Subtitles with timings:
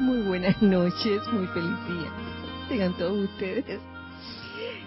[0.00, 2.10] Muy buenas noches, muy feliz día.
[2.70, 3.78] Tengan todos ustedes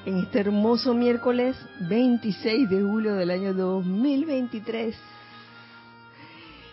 [0.06, 4.96] en este hermoso miércoles 26 de julio del año 2023,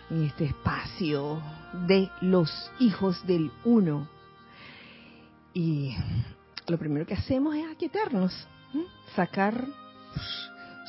[0.09, 1.39] en este espacio
[1.87, 4.07] de los hijos del uno.
[5.53, 5.95] Y
[6.65, 8.47] lo primero que hacemos es aquietarnos,
[9.15, 9.67] sacar,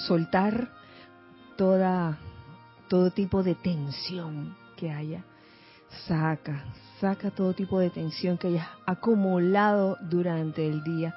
[0.07, 0.73] soltar
[1.59, 2.19] toda
[2.89, 5.23] todo tipo de tensión que haya.
[6.07, 6.65] Saca,
[7.03, 11.13] saca todo tipo de tensión que hayas acumulado durante el día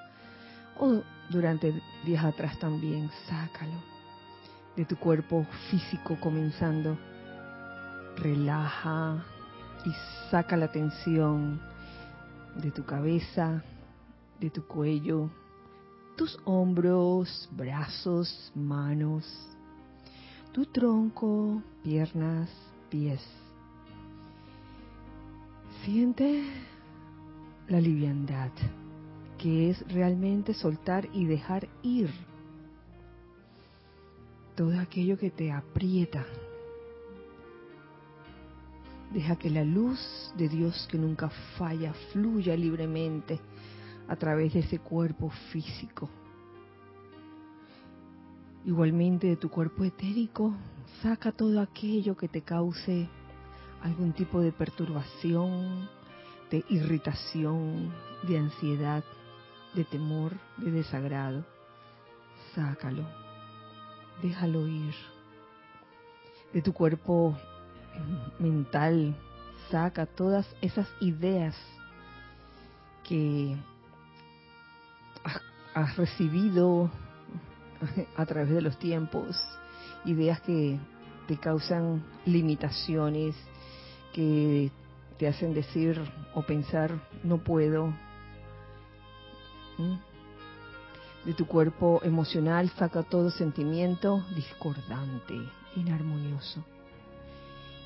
[0.80, 3.12] o durante días atrás también.
[3.30, 3.84] Sácalo
[4.76, 6.98] de tu cuerpo físico comenzando.
[8.18, 9.24] Relaja
[9.86, 9.92] y
[10.32, 11.62] saca la tensión
[12.56, 13.62] de tu cabeza,
[14.40, 15.30] de tu cuello,
[16.18, 19.24] tus hombros, brazos, manos,
[20.52, 22.50] tu tronco, piernas,
[22.90, 23.45] pies.
[25.86, 26.44] Siente
[27.68, 28.50] la liviandad,
[29.38, 32.10] que es realmente soltar y dejar ir
[34.56, 36.26] todo aquello que te aprieta.
[39.14, 40.00] Deja que la luz
[40.36, 43.40] de Dios que nunca falla fluya libremente
[44.08, 46.10] a través de ese cuerpo físico.
[48.66, 50.52] Igualmente de tu cuerpo etérico,
[51.04, 53.08] saca todo aquello que te cause
[53.86, 55.88] algún tipo de perturbación,
[56.50, 59.04] de irritación, de ansiedad,
[59.76, 61.46] de temor, de desagrado.
[62.56, 63.06] Sácalo,
[64.24, 64.96] déjalo ir.
[66.52, 67.38] De tu cuerpo
[68.40, 69.16] mental,
[69.70, 71.56] saca todas esas ideas
[73.04, 73.56] que
[75.76, 76.90] has recibido
[78.18, 79.38] a través de los tiempos,
[80.06, 80.80] ideas que
[81.28, 83.36] te causan limitaciones,
[84.16, 84.72] que
[85.18, 86.02] te hacen decir
[86.34, 86.90] o pensar
[87.22, 87.94] no puedo.
[91.26, 95.36] De tu cuerpo emocional saca todo sentimiento discordante,
[95.76, 96.64] inarmonioso.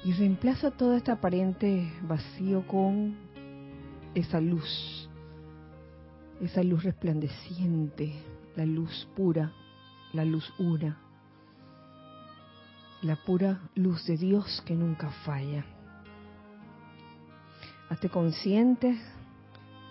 [0.04, 3.18] Y reemplaza todo este aparente vacío con
[4.14, 5.09] esa luz,
[6.42, 8.14] esa luz resplandeciente,
[8.56, 9.52] la luz pura,
[10.14, 11.00] la luz una,
[13.02, 15.66] la pura luz de Dios que nunca falla.
[17.90, 19.00] Hazte consciente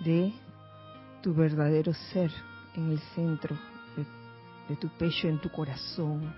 [0.04, 0.32] de
[1.20, 2.30] tu verdadero ser
[2.76, 3.58] en el centro
[4.68, 6.32] de, tu pecho, en tu corazón,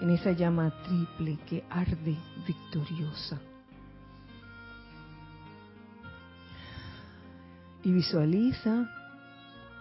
[0.00, 3.40] en esa llama triple que arde victoriosa.
[7.82, 8.88] Y visualiza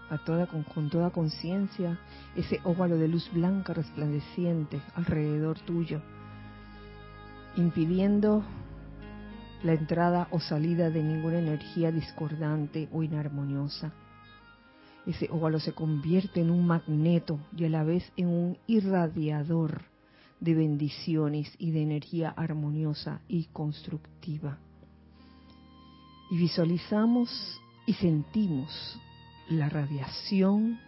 [0.09, 1.99] a toda, con toda conciencia
[2.35, 6.01] ese óvalo de luz blanca resplandeciente alrededor tuyo,
[7.57, 8.43] impidiendo
[9.63, 13.91] la entrada o salida de ninguna energía discordante o inarmoniosa.
[15.05, 19.83] Ese óvalo se convierte en un magneto y a la vez en un irradiador
[20.39, 24.57] de bendiciones y de energía armoniosa y constructiva.
[26.31, 28.99] Y visualizamos y sentimos
[29.49, 30.79] la radiación,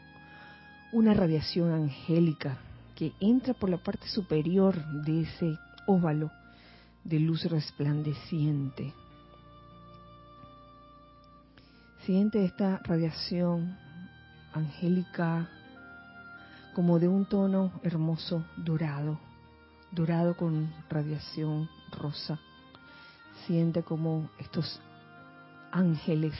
[0.91, 2.57] una radiación angélica
[2.95, 6.31] que entra por la parte superior de ese óvalo
[7.07, 8.93] de luz resplandeciente.
[12.05, 13.77] Siente esta radiación
[14.53, 15.49] angélica
[16.75, 19.17] como de un tono hermoso dorado,
[19.91, 22.39] dorado con radiación rosa.
[23.45, 24.81] Siente como estos
[25.71, 26.35] ángeles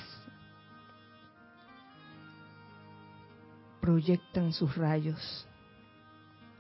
[3.80, 5.48] proyectan sus rayos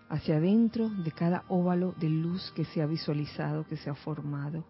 [0.09, 4.63] hacia adentro de cada óvalo de luz que se ha visualizado, que se ha formado.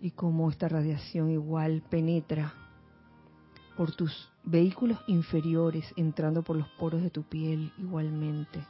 [0.00, 2.54] Y como esta radiación igual penetra
[3.76, 8.64] por tus vehículos inferiores, entrando por los poros de tu piel igualmente.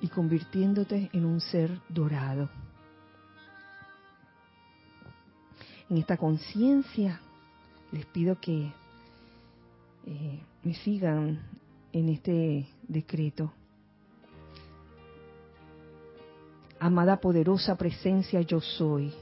[0.00, 2.50] Y convirtiéndote en un ser dorado.
[5.88, 7.20] En esta conciencia
[7.92, 8.72] les pido que
[10.06, 11.38] eh, me sigan
[11.92, 13.52] en este decreto.
[16.78, 19.12] Amada poderosa presencia yo soy,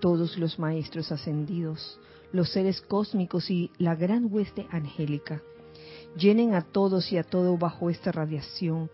[0.00, 1.98] todos los maestros ascendidos,
[2.32, 5.40] los seres cósmicos y la gran hueste angélica,
[6.16, 8.90] llenen a todos y a todo bajo esta radiación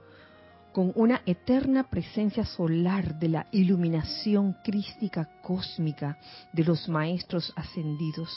[0.73, 6.19] con una eterna presencia solar de la iluminación crística cósmica
[6.53, 8.31] de los maestros ascendidos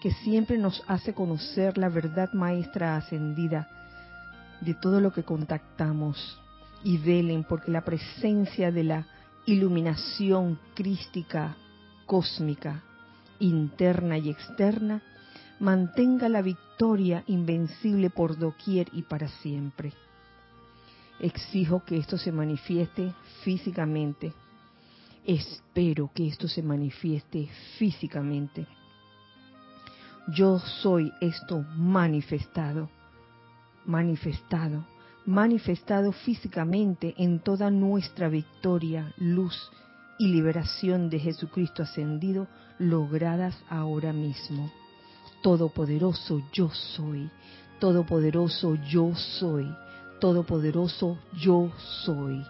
[0.00, 3.68] que siempre nos hace conocer la verdad maestra ascendida
[4.60, 6.38] de todo lo que contactamos
[6.82, 9.06] y velen porque la presencia de la
[9.46, 11.56] iluminación crística
[12.06, 12.82] cósmica
[13.38, 15.02] interna y externa,
[15.58, 19.92] mantenga la victoria invencible por doquier y para siempre.
[21.20, 23.12] Exijo que esto se manifieste
[23.42, 24.32] físicamente.
[25.24, 27.48] Espero que esto se manifieste
[27.78, 28.66] físicamente.
[30.28, 32.90] Yo soy esto manifestado,
[33.86, 34.84] manifestado,
[35.24, 39.70] manifestado físicamente en toda nuestra victoria, luz
[40.18, 42.48] y liberación de Jesucristo ascendido
[42.78, 44.70] logradas ahora mismo.
[45.42, 47.30] Todopoderoso yo soy,
[47.78, 49.72] todopoderoso yo soy,
[50.20, 51.70] todopoderoso yo
[52.04, 52.44] soy.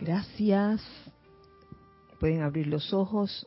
[0.00, 0.82] Gracias.
[2.20, 3.46] Pueden abrir los ojos.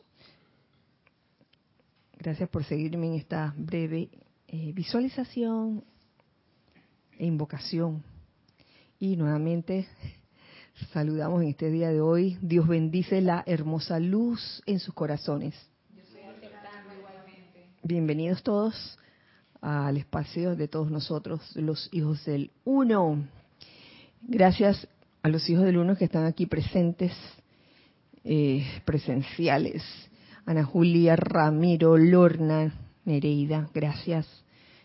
[2.18, 4.10] Gracias por seguirme en esta breve
[4.52, 5.84] eh, visualización
[7.16, 8.02] e invocación.
[8.98, 9.86] Y nuevamente
[10.92, 12.36] saludamos en este día de hoy.
[12.42, 15.54] Dios bendice la hermosa luz en sus corazones.
[17.84, 18.98] Bienvenidos todos
[19.60, 23.24] al espacio de todos nosotros, los hijos del uno.
[24.22, 24.88] Gracias
[25.22, 27.12] a los hijos del uno que están aquí presentes,
[28.24, 29.84] eh, presenciales.
[30.44, 34.26] Ana Julia, Ramiro, Lorna, Nereida, gracias.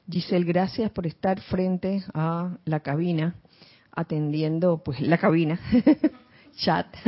[0.09, 3.35] Giselle, gracias por estar frente a la cabina,
[3.91, 5.59] atendiendo pues la cabina,
[6.57, 6.87] chat.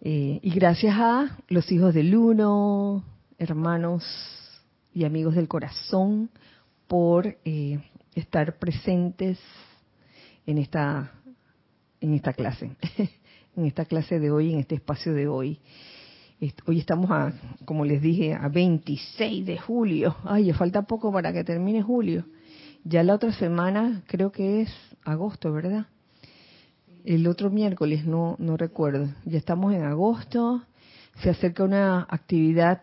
[0.00, 3.02] Eh, y gracias a los hijos del uno,
[3.36, 4.04] hermanos
[4.94, 6.30] y amigos del corazón,
[6.86, 7.80] por eh,
[8.14, 9.40] estar presentes
[10.46, 11.12] en esta,
[12.00, 12.70] en esta clase,
[13.56, 15.60] en esta clase de hoy, en este espacio de hoy.
[16.66, 17.32] Hoy estamos a,
[17.64, 20.14] como les dije, a 26 de julio.
[20.22, 22.26] Ay, falta poco para que termine julio.
[22.84, 25.86] Ya la otra semana creo que es agosto, ¿verdad?
[27.04, 29.08] El otro miércoles, no, no recuerdo.
[29.24, 30.62] Ya estamos en agosto.
[31.22, 32.80] Se acerca una actividad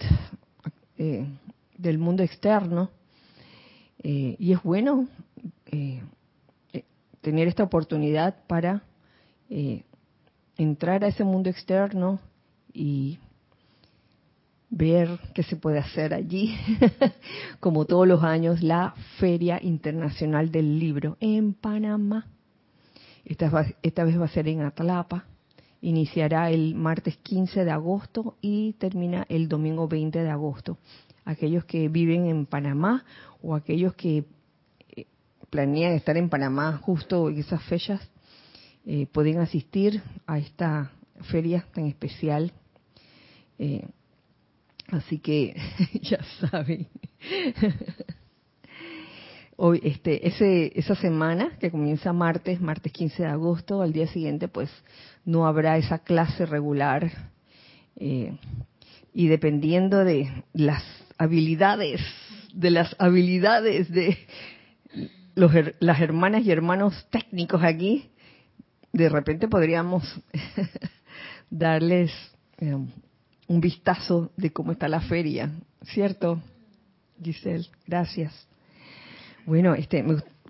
[0.97, 1.25] eh,
[1.77, 2.89] del mundo externo.
[4.03, 5.07] Eh, y es bueno
[5.67, 6.01] eh,
[7.21, 8.83] tener esta oportunidad para
[10.57, 12.19] entrar a ese mundo externo
[12.73, 13.17] y
[14.69, 16.55] ver qué se puede hacer allí,
[17.59, 22.27] como todos los años, la Feria Internacional del Libro en Panamá.
[23.23, 23.51] Esta,
[23.81, 25.25] esta vez va a ser en Atlapa.
[25.81, 30.77] Iniciará el martes 15 de agosto y termina el domingo 20 de agosto.
[31.25, 33.03] Aquellos que viven en Panamá
[33.41, 34.25] o aquellos que
[34.95, 35.05] eh,
[35.49, 38.01] planean estar en Panamá justo en esas fechas,
[38.85, 40.91] eh, pueden asistir a esta
[41.21, 42.51] feria tan especial.
[43.57, 43.87] Eh,
[44.91, 45.55] Así que
[46.01, 46.87] ya saben.
[49.57, 54.47] Hoy, este, ese, esa semana que comienza martes, martes 15 de agosto, al día siguiente,
[54.49, 54.69] pues
[55.23, 57.09] no habrá esa clase regular.
[57.95, 58.37] Eh,
[59.13, 60.83] y dependiendo de las
[61.17, 62.01] habilidades,
[62.53, 64.17] de las habilidades de
[65.35, 68.11] los, las hermanas y hermanos técnicos aquí,
[68.91, 70.03] de repente podríamos
[71.49, 72.11] darles
[72.57, 72.75] eh,
[73.47, 75.51] un vistazo de cómo está la feria,
[75.83, 76.41] ¿cierto?
[77.21, 78.47] Giselle, gracias.
[79.45, 80.03] Bueno, este,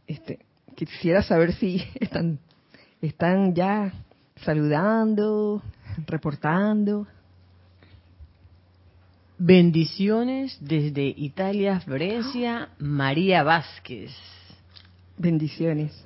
[0.07, 0.39] este,
[0.75, 2.39] quisiera saber si están,
[3.01, 3.91] están ya
[4.37, 5.61] saludando,
[6.07, 7.07] reportando.
[9.37, 14.11] Bendiciones desde Italia, Florencia, María Vázquez.
[15.17, 16.05] Bendiciones.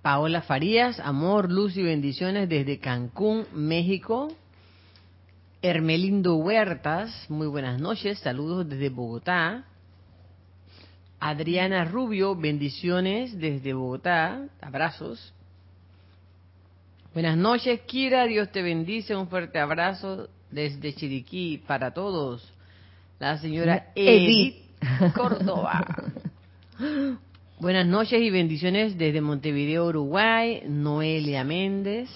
[0.00, 4.28] Paola Farías, amor, luz y bendiciones desde Cancún, México.
[5.66, 9.64] Hermelindo Huertas, muy buenas noches, saludos desde Bogotá.
[11.18, 15.32] Adriana Rubio, bendiciones desde Bogotá, abrazos.
[17.14, 22.46] Buenas noches, Kira, Dios te bendice, un fuerte abrazo desde Chiriquí para todos.
[23.18, 25.82] La señora Edith, Edith Córdoba.
[27.58, 32.10] Buenas noches y bendiciones desde Montevideo, Uruguay, Noelia Méndez.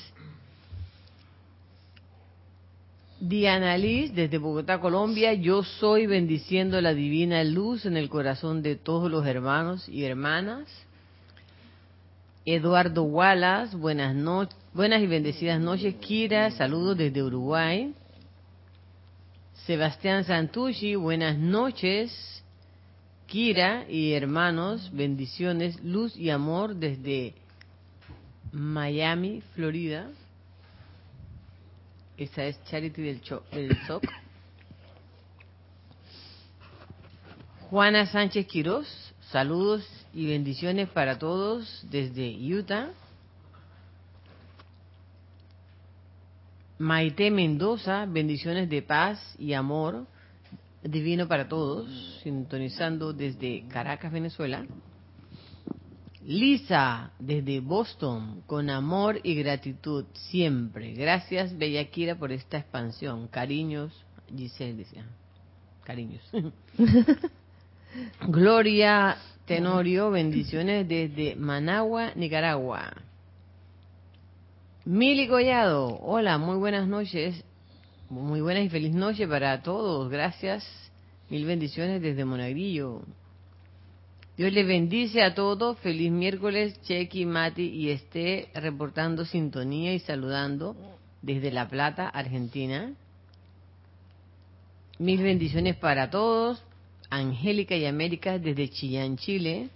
[3.21, 8.77] Diana Liz, desde Bogotá, Colombia, yo soy bendiciendo la divina luz en el corazón de
[8.77, 10.69] todos los hermanos y hermanas.
[12.47, 15.97] Eduardo Wallace, buenas noches, buenas y bendecidas noches.
[15.97, 17.93] Kira, saludos desde Uruguay.
[19.67, 22.45] Sebastián Santucci, buenas noches.
[23.27, 27.35] Kira y hermanos, bendiciones, luz y amor desde
[28.53, 30.09] Miami, Florida.
[32.19, 33.23] Esa es Charity del,
[33.53, 34.05] del SOC.
[37.71, 38.89] Juana Sánchez Quiroz,
[39.31, 42.91] saludos y bendiciones para todos desde Utah.
[46.79, 50.07] Maite Mendoza, bendiciones de paz y amor
[50.83, 51.89] divino para todos,
[52.23, 54.65] sintonizando desde Caracas, Venezuela.
[56.27, 60.93] Lisa, desde Boston, con amor y gratitud siempre.
[60.95, 63.29] Gracias, Bellaquira, por esta expansión.
[63.29, 63.93] Cariños,
[64.37, 65.07] Giselle decía.
[65.85, 66.23] Cariños.
[68.29, 72.93] Gloria Tenorio, bendiciones desde Managua, Nicaragua.
[74.85, 77.43] Mili Collado, hola, muy buenas noches,
[78.11, 80.67] muy buenas y feliz noche para todos, gracias,
[81.31, 83.03] mil bendiciones desde Monagrillo.
[84.39, 90.77] Dios les bendice a todos, feliz miércoles, Chequi, Mati y esté reportando sintonía y saludando
[91.23, 92.93] desde La Plata, Argentina.
[95.01, 96.63] Mil bendiciones para todos,
[97.11, 99.71] Angélica y América desde Chillán, Chile.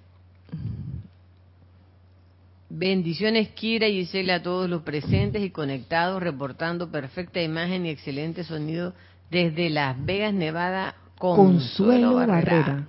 [2.71, 8.45] Bendiciones, Kira y Gisela, a todos los presentes y conectados, reportando perfecta imagen y excelente
[8.45, 8.95] sonido
[9.29, 12.87] desde Las Vegas, Nevada, Consuelo, Barrera.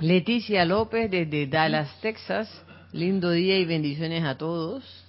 [0.00, 2.48] Leticia López desde Dallas, Texas.
[2.92, 5.04] Lindo día y bendiciones a todos.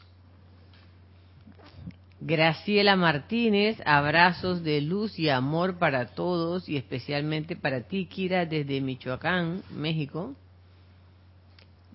[2.19, 8.79] Graciela Martínez, abrazos de luz y amor para todos y especialmente para ti, Kira, desde
[8.79, 10.35] Michoacán, México.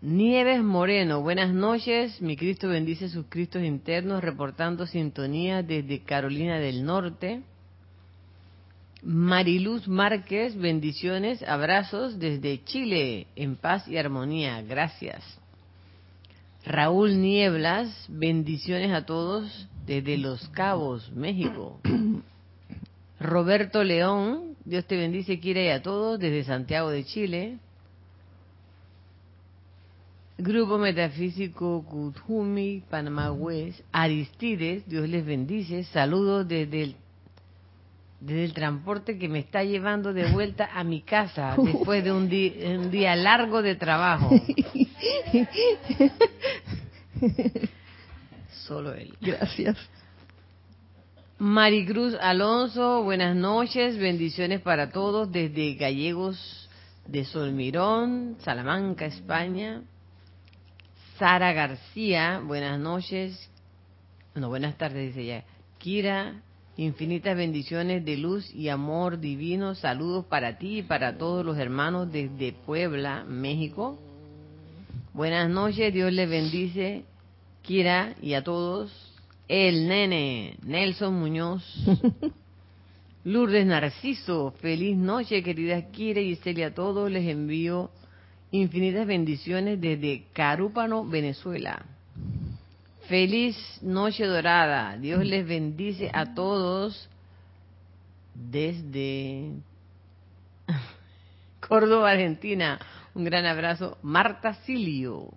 [0.00, 2.20] Nieves Moreno, buenas noches.
[2.20, 7.42] Mi Cristo bendice sus Cristos internos, reportando sintonía desde Carolina del Norte.
[9.06, 14.60] Mariluz Márquez, bendiciones, abrazos desde Chile, en paz y armonía.
[14.62, 15.22] Gracias.
[16.64, 21.80] Raúl Nieblas, bendiciones a todos desde Los Cabos, México.
[23.20, 27.58] Roberto León, Dios te bendice, quiere a todos desde Santiago de Chile.
[30.36, 36.96] Grupo Metafísico Kutjumi, Panamá West, Aristides, Dios les bendice, saludos desde el,
[38.20, 42.24] desde el transporte que me está llevando de vuelta a mi casa después de un,
[42.24, 44.30] un día largo de trabajo.
[48.66, 49.14] Solo él.
[49.20, 49.76] Gracias.
[51.38, 56.68] Maricruz Alonso, buenas noches, bendiciones para todos desde Gallegos
[57.06, 59.82] de Solmirón, Salamanca, España.
[61.18, 63.50] Sara García, buenas noches.
[64.34, 65.44] No, buenas tardes, dice ella.
[65.78, 66.42] Kira,
[66.76, 69.74] infinitas bendiciones de luz y amor divino.
[69.74, 73.98] Saludos para ti y para todos los hermanos desde Puebla, México.
[75.12, 77.04] Buenas noches, Dios les bendice,
[77.62, 78.92] Kira, y a todos.
[79.48, 81.62] El nene, Nelson Muñoz.
[83.24, 87.90] Lourdes Narciso, feliz noche, queridas Kira y Celia, a todos les envío
[88.52, 91.84] Infinitas bendiciones desde Carúpano, Venezuela.
[93.08, 94.96] Feliz noche dorada.
[94.96, 97.08] Dios les bendice a todos
[98.34, 99.52] desde
[101.68, 102.80] Córdoba, Argentina.
[103.14, 103.96] Un gran abrazo.
[104.02, 105.30] Marta Silio.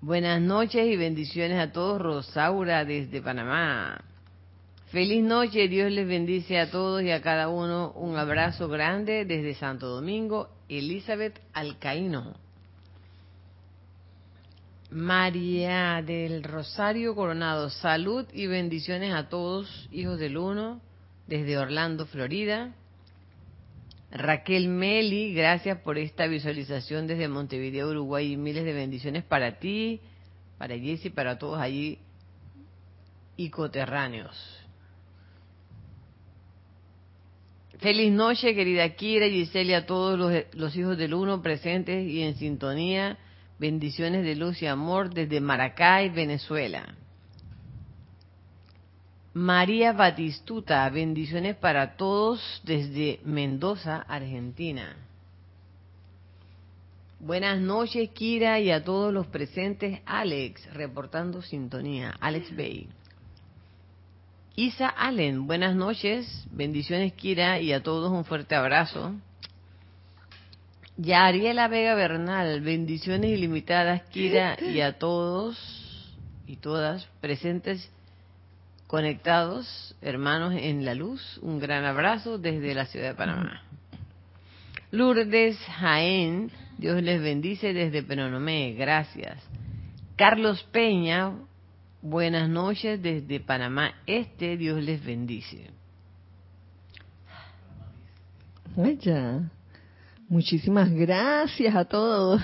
[0.00, 2.02] Buenas noches y bendiciones a todos.
[2.02, 4.02] Rosaura desde Panamá.
[4.86, 7.92] Feliz noche, Dios les bendice a todos y a cada uno.
[7.92, 12.34] Un abrazo grande desde Santo Domingo, Elizabeth Alcaíno.
[14.90, 20.80] María del Rosario Coronado, salud y bendiciones a todos, hijos del uno,
[21.28, 22.74] desde Orlando, Florida.
[24.10, 30.00] Raquel Meli, gracias por esta visualización desde Montevideo, Uruguay, y miles de bendiciones para ti,
[30.58, 31.98] para Jessy, para todos allí
[33.36, 34.36] y coterráneos.
[37.78, 43.16] Feliz noche, querida Kira, Giselle, a todos los, hijos del uno presentes y en sintonía.
[43.60, 46.94] Bendiciones de luz y amor desde Maracay, Venezuela.
[49.34, 54.96] María Batistuta, bendiciones para todos desde Mendoza, Argentina.
[57.18, 60.00] Buenas noches, Kira, y a todos los presentes.
[60.06, 62.14] Alex, reportando sintonía.
[62.18, 62.88] Alex Bay.
[64.56, 69.12] Isa Allen, buenas noches, bendiciones Kira y a todos un fuerte abrazo.
[70.96, 75.56] Yariela Vega Bernal, bendiciones ilimitadas Kira y a todos
[76.46, 77.90] y todas presentes
[78.86, 83.62] conectados, hermanos en la luz, un gran abrazo desde la ciudad de Panamá.
[84.90, 89.40] Lourdes Jaén, Dios les bendice desde Penonomé, gracias.
[90.16, 91.32] Carlos Peña,
[92.02, 95.70] Buenas noches desde Panamá Este, Dios les bendice.
[100.30, 102.40] Muchísimas gracias a todos.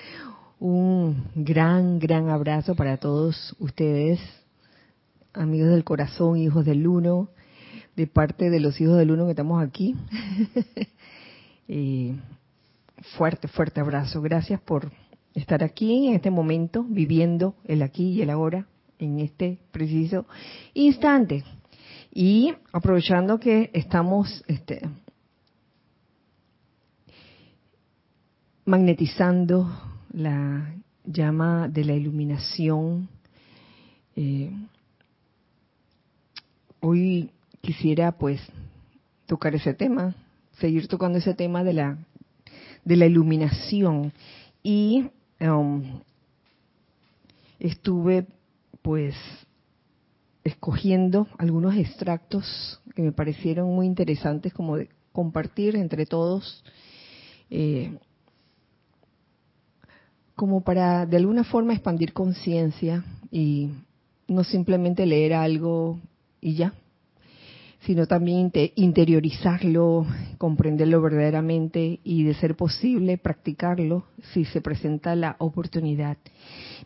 [0.60, 4.20] Un gran, gran abrazo para todos ustedes
[5.32, 7.30] amigos del corazón, hijos del uno,
[7.96, 9.96] de parte de los hijos del uno que estamos aquí.
[13.16, 14.20] fuerte, fuerte abrazo.
[14.20, 14.92] Gracias por
[15.34, 18.66] estar aquí en este momento, viviendo el aquí y el ahora,
[18.98, 20.26] en este preciso
[20.74, 21.44] instante.
[22.12, 24.82] Y aprovechando que estamos este,
[28.64, 29.70] magnetizando
[30.12, 33.08] la llama de la iluminación,
[34.16, 34.52] eh,
[36.80, 38.40] hoy quisiera pues
[39.26, 40.14] tocar ese tema,
[40.58, 41.98] seguir tocando ese tema de la
[42.84, 44.12] de la iluminación.
[44.62, 46.00] Y um,
[47.58, 48.26] estuve
[48.82, 49.14] pues
[50.44, 56.64] escogiendo algunos extractos que me parecieron muy interesantes como de compartir entre todos.
[57.50, 57.98] Eh,
[60.36, 63.70] como para de alguna forma expandir conciencia y
[64.28, 65.98] no simplemente leer algo
[66.40, 66.72] y ya,
[67.80, 70.06] sino también interiorizarlo,
[70.38, 76.16] comprenderlo verdaderamente y de ser posible practicarlo si se presenta la oportunidad.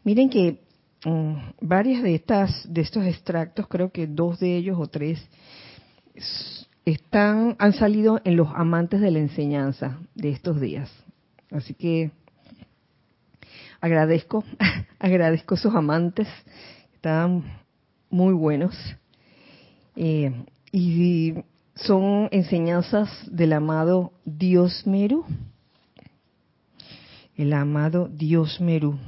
[0.04, 0.60] Miren que
[1.04, 5.20] mm, varias de estas de estos extractos, creo que dos de ellos o tres
[6.84, 10.90] están han salido en los amantes de la enseñanza de estos días.
[11.50, 12.10] Así que
[13.80, 14.44] agradezco,
[14.98, 16.28] agradezco a sus amantes,
[16.94, 17.44] están
[18.10, 18.76] muy buenos.
[19.96, 21.34] Eh, y
[21.74, 25.24] son enseñanzas del amado Dios Meru,
[27.36, 28.98] el amado Dios Meru,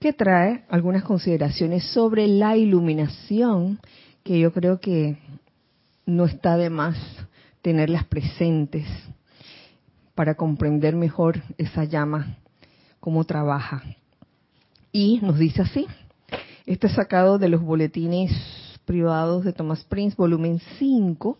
[0.00, 3.80] que trae algunas consideraciones sobre la iluminación
[4.22, 5.18] que yo creo que
[6.06, 6.96] no está de más
[7.62, 8.86] tenerlas presentes
[10.14, 12.38] para comprender mejor esa llama
[13.00, 13.82] cómo trabaja.
[14.92, 15.86] Y nos dice así,
[16.66, 18.32] este es sacado de los boletines
[18.84, 21.38] privados de Thomas Prince, volumen 5,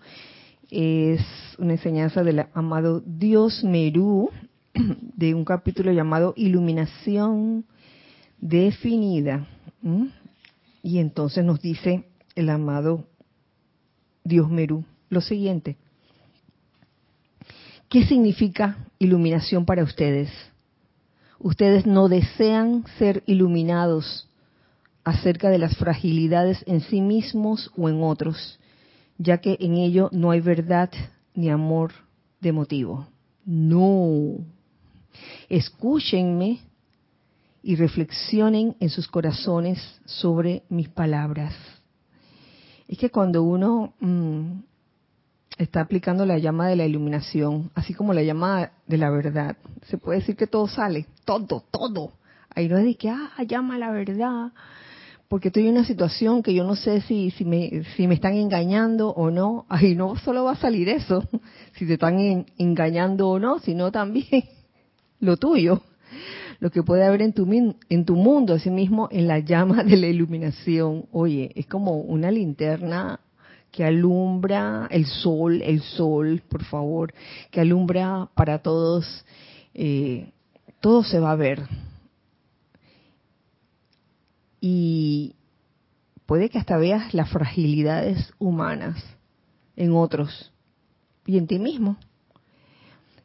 [0.71, 1.21] es
[1.59, 4.31] una enseñanza del amado Dios Merú,
[4.75, 7.65] de un capítulo llamado Iluminación
[8.39, 9.47] definida.
[10.83, 12.05] Y entonces nos dice
[12.35, 13.05] el amado
[14.25, 15.77] Dios Merú lo siguiente.
[17.89, 20.31] ¿Qué significa iluminación para ustedes?
[21.39, 24.29] Ustedes no desean ser iluminados
[25.05, 28.59] acerca de las fragilidades en sí mismos o en otros,
[29.19, 30.91] ya que en ello no hay verdad
[31.35, 31.93] ni amor
[32.41, 33.07] de motivo.
[33.45, 34.39] No.
[35.49, 36.61] Escúchenme
[37.63, 41.55] y reflexionen en sus corazones sobre mis palabras.
[42.87, 44.61] Es que cuando uno mm,
[45.59, 49.57] está aplicando la llama de la iluminación, así como la llama de la verdad.
[49.89, 52.13] Se puede decir que todo sale, todo, todo.
[52.55, 54.53] Ahí no es de que, ah, llama la verdad,
[55.29, 58.35] porque estoy en una situación que yo no sé si, si, me, si me están
[58.35, 59.67] engañando o no.
[59.69, 61.23] Ahí no solo va a salir eso,
[61.75, 64.45] si te están engañando o no, sino también
[65.21, 65.83] lo tuyo,
[66.61, 67.47] lo que puede haber en tu,
[67.89, 71.07] en tu mundo, así mismo en la llama de la iluminación.
[71.13, 73.21] Oye, es como una linterna
[73.79, 77.15] que alumbra el sol, el sol, por favor,
[77.53, 79.25] que alumbra para todos,
[79.73, 80.33] eh,
[80.81, 81.63] todo se va a ver.
[84.61, 85.37] Y
[86.27, 89.01] puede que hasta veas las fragilidades humanas
[89.77, 90.53] en otros
[91.25, 91.99] y en ti mismo.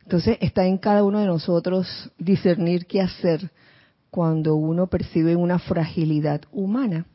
[0.04, 3.50] Entonces está en cada uno de nosotros discernir qué hacer
[4.12, 7.08] cuando uno percibe una fragilidad humana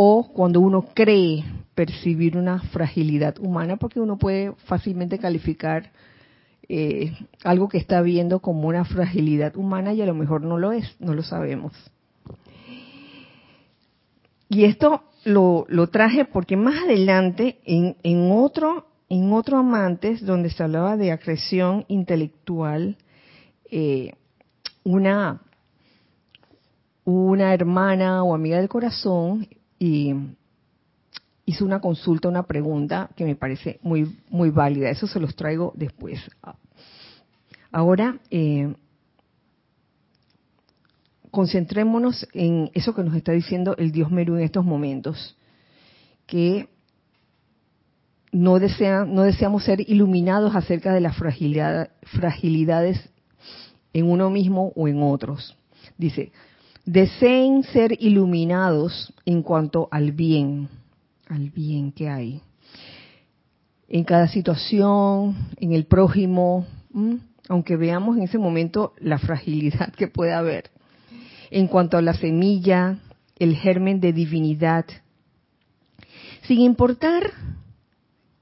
[0.00, 5.90] o cuando uno cree percibir una fragilidad humana, porque uno puede fácilmente calificar
[6.68, 10.70] eh, algo que está viendo como una fragilidad humana y a lo mejor no lo
[10.70, 11.72] es, no lo sabemos.
[14.48, 20.96] Y esto lo, traje porque más adelante, en, otro, en otro Amantes, donde se hablaba
[20.96, 22.96] de acreción intelectual,
[23.68, 24.12] eh,
[24.84, 25.42] una,
[27.04, 30.14] una hermana o amiga del corazón y
[31.44, 34.90] hizo una consulta, una pregunta que me parece muy, muy válida.
[34.90, 36.20] Eso se los traigo después.
[37.72, 38.74] Ahora, eh,
[41.30, 45.36] concentrémonos en eso que nos está diciendo el Dios Meru en estos momentos,
[46.26, 46.68] que
[48.32, 53.10] no, desean, no deseamos ser iluminados acerca de las fragilidad, fragilidades
[53.92, 55.56] en uno mismo o en otros.
[55.96, 56.32] Dice,
[56.88, 60.70] deseen ser iluminados en cuanto al bien,
[61.28, 62.40] al bien que hay.
[63.88, 66.66] En cada situación, en el prójimo,
[67.48, 70.70] aunque veamos en ese momento la fragilidad que puede haber.
[71.50, 72.98] En cuanto a la semilla,
[73.38, 74.86] el germen de divinidad
[76.44, 77.32] sin importar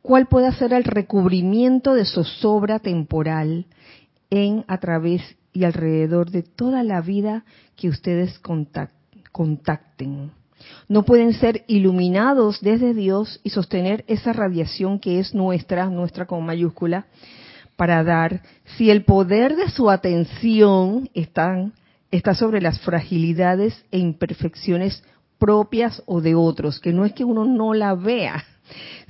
[0.03, 3.67] cuál pueda ser el recubrimiento de zozobra temporal
[4.31, 5.23] en, a través
[5.57, 8.39] y alrededor de toda la vida que ustedes
[9.33, 10.31] contacten.
[10.87, 16.45] No pueden ser iluminados desde Dios y sostener esa radiación que es nuestra, nuestra con
[16.45, 17.07] mayúscula,
[17.75, 18.43] para dar
[18.77, 21.71] si el poder de su atención está,
[22.11, 25.03] está sobre las fragilidades e imperfecciones
[25.39, 28.45] propias o de otros, que no es que uno no la vea,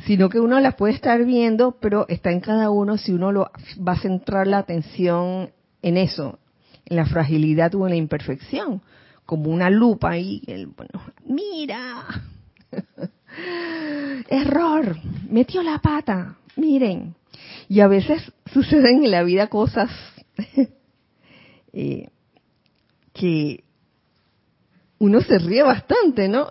[0.06, 3.50] sino que uno la puede estar viendo, pero está en cada uno si uno lo,
[3.86, 5.50] va a centrar la atención
[5.86, 6.40] en eso,
[6.84, 8.82] en la fragilidad o en la imperfección,
[9.24, 12.04] como una lupa ahí, el, bueno, mira,
[14.28, 14.96] error,
[15.30, 17.14] metió la pata, miren.
[17.68, 19.88] Y a veces suceden en la vida cosas
[21.72, 22.08] eh,
[23.12, 23.62] que
[24.98, 26.50] uno se ríe bastante, ¿no?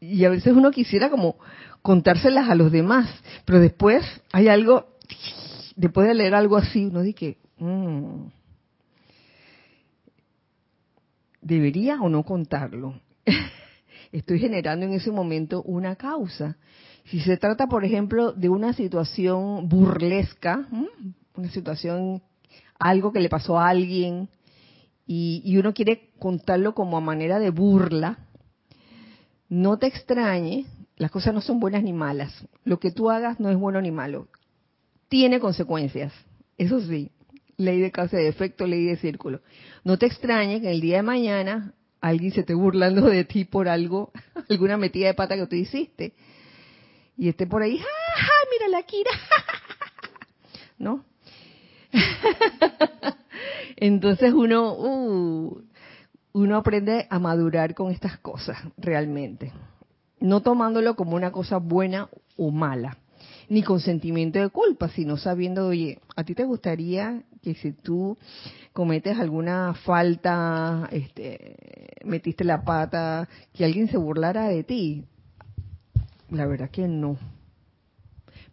[0.00, 1.36] Y a veces uno quisiera como
[1.82, 3.08] contárselas a los demás,
[3.44, 4.88] pero después hay algo,
[5.76, 8.39] después de leer algo así, uno dice que, mm,
[11.40, 13.00] ¿debería o no contarlo?
[14.12, 16.56] Estoy generando en ese momento una causa.
[17.04, 20.66] Si se trata, por ejemplo, de una situación burlesca,
[21.34, 22.22] una situación,
[22.78, 24.28] algo que le pasó a alguien,
[25.12, 28.18] y, uno quiere contarlo como a manera de burla,
[29.48, 32.32] no te extrañe, las cosas no son buenas ni malas.
[32.62, 34.28] Lo que tú hagas no es bueno ni malo.
[35.08, 36.12] Tiene consecuencias,
[36.58, 37.10] eso sí.
[37.60, 39.40] Ley de causa y efecto, ley de círculo.
[39.84, 43.68] No te extrañe que el día de mañana alguien se esté burlando de ti por
[43.68, 44.12] algo,
[44.48, 46.14] alguna metida de pata que tú hiciste.
[47.18, 49.10] Y esté por ahí, ¡ja, mira la Kira!
[50.78, 51.04] ¿No?
[53.76, 55.62] Entonces uno, uh,
[56.32, 59.52] uno aprende a madurar con estas cosas realmente,
[60.18, 62.96] no tomándolo como una cosa buena o mala,
[63.50, 68.16] ni con sentimiento de culpa, sino sabiendo, oye, a ti te gustaría que si tú
[68.72, 71.56] cometes alguna falta, este,
[72.04, 75.04] metiste la pata, que alguien se burlara de ti.
[76.30, 77.18] La verdad que no.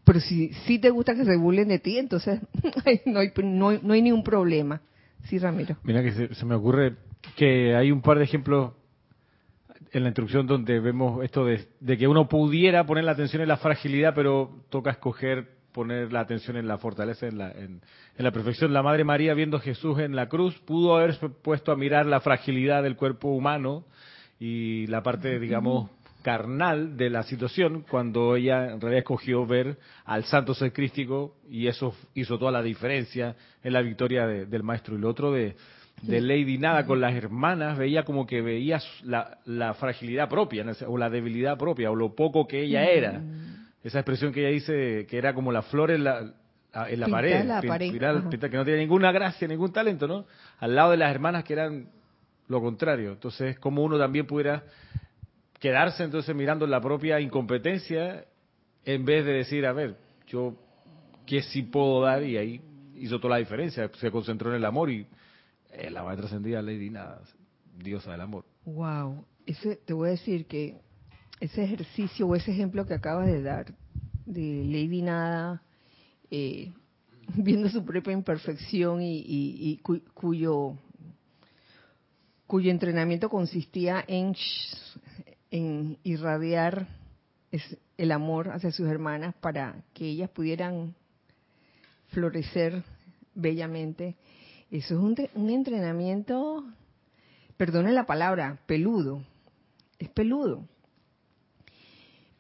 [0.04, 2.40] Pero si, si te gusta que se burlen de ti, entonces
[3.06, 4.82] no hay, no, no hay ningún problema.
[5.26, 5.76] Sí, Ramiro.
[5.84, 6.96] Mira que se, me ocurre
[7.36, 8.72] que hay un par de ejemplos
[9.92, 13.58] en la instrucción donde vemos esto de, que uno pudiera poner la atención en la
[13.58, 17.82] fragilidad, pero toca escoger poner la atención en la fortaleza, en la, en,
[18.18, 18.74] la perfección.
[18.74, 22.20] La Madre María, viendo a Jesús en la cruz, pudo haber puesto a mirar la
[22.20, 23.86] fragilidad del cuerpo humano
[24.40, 25.92] y la parte, digamos,
[26.24, 31.68] carnal de la situación cuando ella en realidad escogió ver al santo ser crístico y
[31.68, 34.96] eso hizo toda la diferencia en la victoria del maestro.
[34.96, 35.56] Y lo otro de,
[36.08, 41.56] Lady Nada con las hermanas, veía como que veía la, fragilidad propia o la debilidad
[41.56, 43.22] propia o lo poco que ella era.
[43.84, 46.34] Esa expresión que ella dice que era como la flor en la,
[46.88, 50.26] en la pared, que no tenía ninguna gracia, ningún talento, ¿no?
[50.60, 51.90] Al lado de las hermanas que eran
[52.48, 53.14] lo contrario.
[53.14, 54.64] Entonces, como uno también pudiera
[55.60, 58.26] quedarse entonces mirando la propia incompetencia
[58.86, 60.56] en vez de decir, a ver, yo
[61.26, 62.62] qué sí puedo dar y ahí
[62.96, 65.08] hizo toda la diferencia, se concentró en el amor y
[65.72, 67.22] eh, la maestra ascendida Lady Nada,
[67.78, 68.46] diosa del amor.
[68.66, 70.76] Wow, ese te voy a decir que
[71.40, 73.74] ese ejercicio o ese ejemplo que acabas de dar
[74.26, 75.62] de Lady Nada
[76.30, 76.74] eh,
[77.36, 79.80] viendo su propia imperfección y,
[80.14, 80.78] cuyo
[82.46, 84.34] cuyo entrenamiento consistía en
[85.52, 86.88] en irradiar
[87.98, 90.96] el amor hacia sus hermanas para que ellas pudieran
[92.10, 92.84] florecer
[93.34, 94.16] bellamente.
[94.70, 96.66] Eso es un, un entrenamiento,
[97.56, 99.24] perdone la palabra, peludo.
[100.00, 100.68] Es peludo.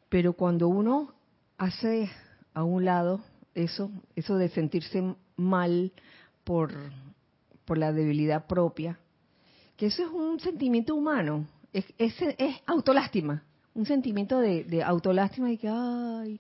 [0.10, 1.14] Pero cuando uno
[1.58, 2.10] hace
[2.54, 3.22] a un lado
[3.54, 5.04] eso, eso de sentirse
[5.36, 5.92] mal
[6.44, 6.74] por,
[7.66, 9.00] por la debilidad propia,
[9.76, 12.16] que eso es un sentimiento humano, es, es,
[12.66, 13.44] autolástima,
[13.74, 16.40] un sentimiento de, de autolástima y que, ay,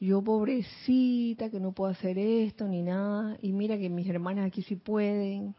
[0.00, 4.62] yo pobrecita, que no puedo hacer esto ni nada, y mira que mis hermanas aquí
[4.62, 5.54] sí pueden.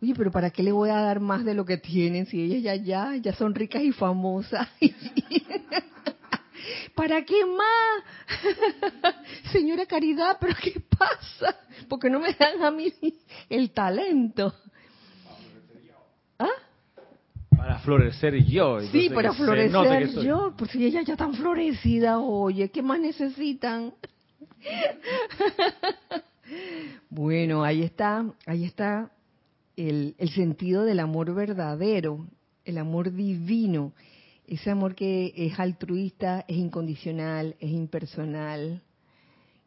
[0.00, 2.62] Oye, pero ¿para qué le voy a dar más de lo que tienen si ellas
[2.62, 4.68] ya, ya, ya son ricas y famosas?
[6.94, 9.14] ¿Para qué más?
[9.52, 11.58] Señora Caridad, ¿pero qué pasa?
[11.88, 12.92] Porque no me dan a mí
[13.48, 14.54] el talento.
[16.38, 16.48] ¿Ah?
[17.58, 18.80] para florecer yo.
[18.92, 23.92] sí, para florecer yo, por si ella ya tan florecida, oye, ¿qué más necesitan?
[27.10, 29.10] bueno, ahí está, ahí está
[29.76, 32.28] el, el sentido del amor verdadero,
[32.64, 33.92] el amor divino,
[34.48, 38.82] ese amor que es altruista, es incondicional, es impersonal,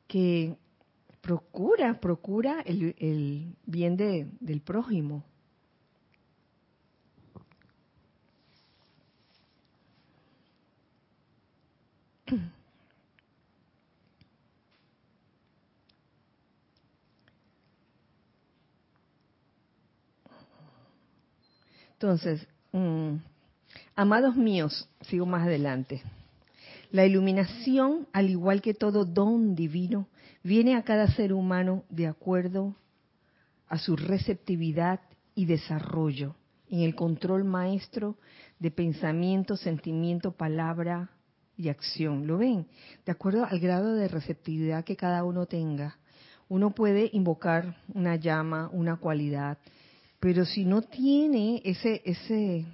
[0.07, 0.55] que
[1.21, 5.23] procura, procura el, el bien de, del prójimo.
[21.93, 23.17] Entonces, mm,
[23.95, 26.01] amados míos, sigo más adelante.
[26.91, 30.07] La iluminación, al igual que todo don divino,
[30.43, 32.75] viene a cada ser humano de acuerdo
[33.67, 34.99] a su receptividad
[35.33, 36.35] y desarrollo
[36.69, 38.17] en el control maestro
[38.59, 41.11] de pensamiento, sentimiento, palabra
[41.55, 42.27] y acción.
[42.27, 42.67] ¿Lo ven?
[43.05, 45.97] De acuerdo al grado de receptividad que cada uno tenga.
[46.49, 49.57] Uno puede invocar una llama, una cualidad,
[50.19, 52.65] pero si no tiene ese ese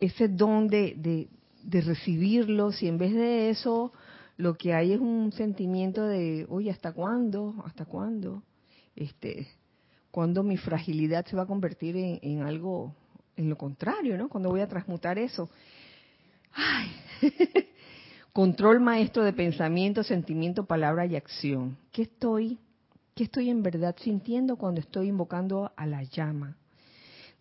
[0.00, 1.28] ese don de,
[1.62, 3.92] de, recibirlo, si en vez de eso
[4.38, 7.54] lo que hay es un sentimiento de, oye, ¿hasta cuándo?
[7.64, 8.42] ¿Hasta cuándo?
[8.96, 9.46] Este,
[10.10, 12.94] ¿Cuándo mi fragilidad se va a convertir en, algo,
[13.36, 14.28] en lo contrario, ¿no?
[14.28, 15.50] Cuando voy a transmutar eso.
[16.52, 16.90] Ay,
[18.32, 21.76] control maestro de pensamiento, sentimiento, palabra y acción.
[21.92, 22.58] ¿Qué estoy,
[23.14, 26.56] qué estoy en verdad sintiendo cuando estoy invocando a la llama?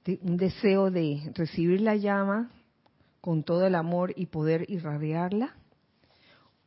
[0.09, 2.49] De, un deseo de recibir la llama
[3.21, 5.55] con todo el amor y poder irradiarla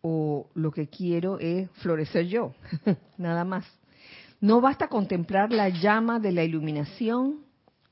[0.01, 2.55] o lo que quiero es florecer yo,
[3.19, 3.65] nada más.
[4.41, 7.41] No basta contemplar la llama de la iluminación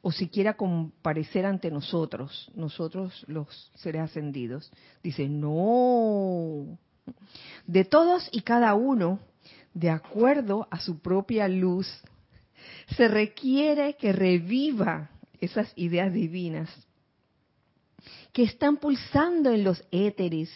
[0.02, 4.70] o siquiera comparecer ante nosotros, nosotros los seres ascendidos.
[5.02, 6.78] Dice, no,
[7.66, 9.18] de todos y cada uno,
[9.74, 11.88] de acuerdo a su propia luz,
[12.96, 16.68] se requiere que reviva esas ideas divinas
[18.32, 20.50] que están pulsando en los éteres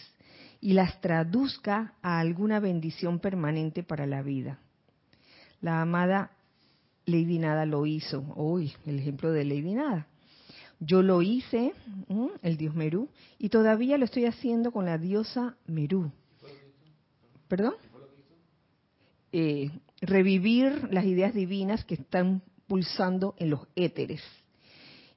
[0.60, 4.58] y las traduzca a alguna bendición permanente para la vida.
[5.60, 6.30] La amada
[7.06, 8.20] Lady Nada lo hizo.
[8.36, 10.06] Uy, el ejemplo de Lady Nada.
[10.80, 11.72] Yo lo hice,
[12.42, 16.10] el dios Merú, y todavía lo estoy haciendo con la diosa Merú.
[17.48, 17.74] ¿Perdón?
[19.32, 19.70] Eh,
[20.00, 24.22] revivir las ideas divinas que están pulsando en los éteres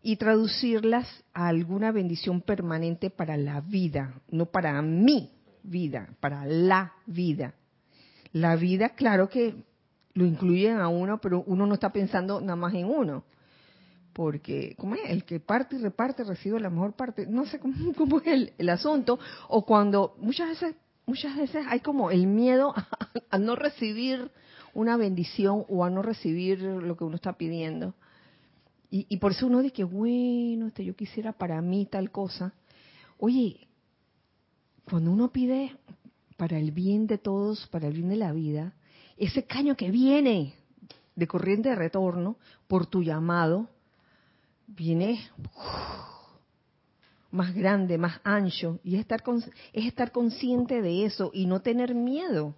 [0.01, 5.31] y traducirlas a alguna bendición permanente para la vida, no para mí,
[5.63, 7.55] vida, para la vida.
[8.31, 9.63] La vida, claro que
[10.13, 13.23] lo incluyen a uno, pero uno no está pensando nada más en uno.
[14.13, 15.01] Porque, ¿cómo es?
[15.05, 17.27] El que parte y reparte recibe la mejor parte.
[17.27, 19.19] No sé cómo, es el, el, asunto.
[19.47, 22.73] O cuando muchas veces, muchas veces hay como el miedo
[23.29, 24.31] a no recibir
[24.73, 27.93] una bendición o a no recibir lo que uno está pidiendo.
[28.89, 32.53] Y, por eso uno dice que, bueno, este, yo quisiera para mí tal cosa.
[33.17, 33.67] Oye,
[34.89, 35.75] cuando uno pide
[36.37, 38.73] para el bien de todos, para el bien de la vida,
[39.17, 40.53] ese caño que viene
[41.15, 43.67] de corriente de retorno por tu llamado,
[44.67, 45.19] viene
[47.31, 49.21] más grande, más ancho, y es estar,
[49.73, 52.55] es estar consciente de eso y no tener miedo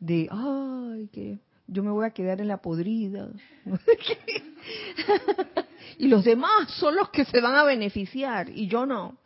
[0.00, 3.28] de, ay, que yo me voy a quedar en la podrida.
[5.98, 9.18] y los demás son los que se van a beneficiar y yo no.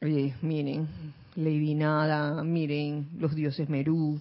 [0.00, 0.88] Oye, miren,
[1.36, 4.20] Lady Nada, miren, los dioses Merú.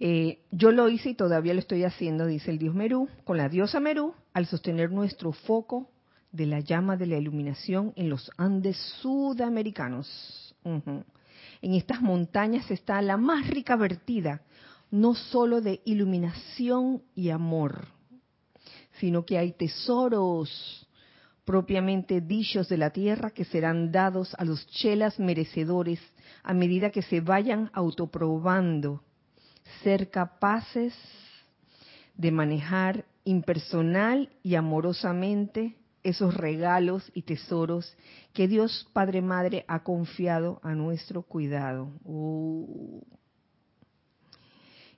[0.00, 3.48] Eh, yo lo hice y todavía lo estoy haciendo, dice el dios Merú, con la
[3.48, 5.90] diosa Merú, al sostener nuestro foco
[6.30, 10.54] de la llama de la iluminación en los Andes sudamericanos.
[10.64, 14.42] En estas montañas está la más rica vertida,
[14.90, 17.86] no solo de iluminación y amor,
[18.98, 20.86] sino que hay tesoros
[21.44, 26.00] propiamente dichos de la tierra que serán dados a los chelas merecedores
[26.42, 29.02] a medida que se vayan autoprobando
[29.82, 30.94] ser capaces
[32.16, 37.96] de manejar impersonal y amorosamente esos regalos y tesoros
[38.32, 41.92] que Dios Padre Madre ha confiado a nuestro cuidado.
[42.04, 43.00] Uh.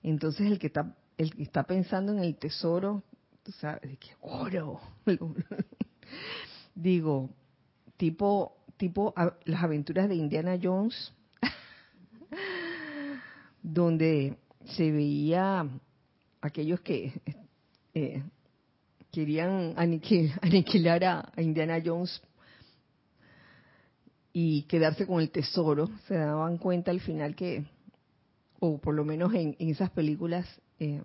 [0.03, 3.03] Entonces el que está el que está pensando en el tesoro,
[3.59, 4.81] sabes, que oro.
[6.75, 7.31] Digo,
[7.97, 11.13] tipo tipo las aventuras de Indiana Jones
[13.63, 15.69] donde se veía
[16.41, 17.21] aquellos que
[17.95, 18.23] eh,
[19.11, 22.23] querían aniquilar, a, Indiana Jones
[24.33, 27.65] y quedarse con el tesoro, se daban cuenta al final que,
[28.61, 30.47] o por lo menos en, en esas películas,
[30.79, 31.03] eh,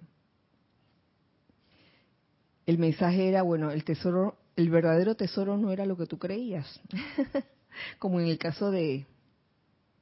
[2.65, 6.79] el mensaje era, bueno, el tesoro el verdadero tesoro no era lo que tú creías.
[7.99, 9.05] Como en el caso de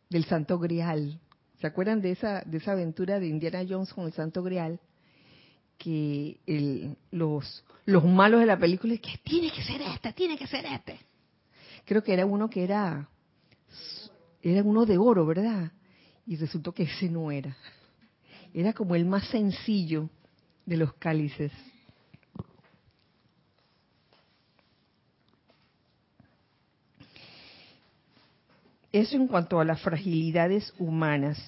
[0.10, 1.20] del Santo Grial.
[1.60, 4.80] ¿Se acuerdan de esa de esa aventura de Indiana Jones con el Santo Grial?
[5.78, 10.38] Que el, los los malos de la película es que tiene que ser este, tiene
[10.38, 11.00] que ser este.
[11.86, 13.10] Creo que era uno que era
[14.42, 15.72] era uno de oro, ¿verdad?
[16.26, 17.56] Y resultó que ese no era.
[18.54, 20.10] Era como el más sencillo
[20.66, 21.52] de los cálices.
[28.92, 31.40] Eso en cuanto a las fragilidades humanas.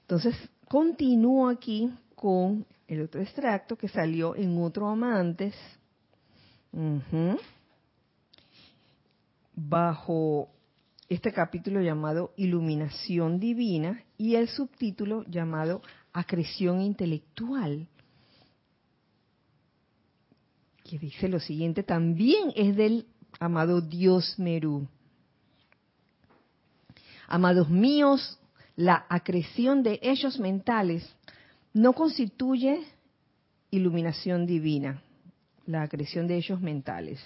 [0.00, 0.34] Entonces,
[0.68, 5.54] continúo aquí con el otro extracto que salió en otro amantes,
[9.54, 10.48] bajo
[11.08, 17.88] este capítulo llamado Iluminación Divina y el subtítulo llamado Acreción Intelectual,
[20.82, 23.06] que dice lo siguiente, también es del
[23.38, 24.86] amado Dios Merú.
[27.26, 28.38] Amados míos,
[28.76, 31.14] la acreción de ellos mentales
[31.72, 32.82] no constituye
[33.70, 35.02] iluminación divina,
[35.66, 37.20] la acreción de ellos mentales.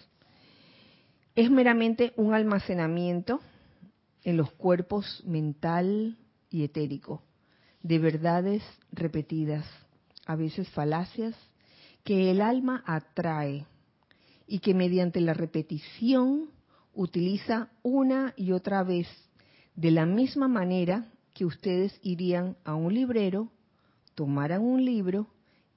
[1.34, 3.40] Es meramente un almacenamiento
[4.24, 6.18] en los cuerpos mental
[6.50, 7.22] y etérico
[7.82, 9.64] de verdades repetidas,
[10.26, 11.34] a veces falacias,
[12.04, 13.66] que el alma atrae
[14.46, 16.50] y que mediante la repetición
[16.94, 19.06] utiliza una y otra vez
[19.74, 23.52] de la misma manera que ustedes irían a un librero,
[24.14, 25.28] tomaran un libro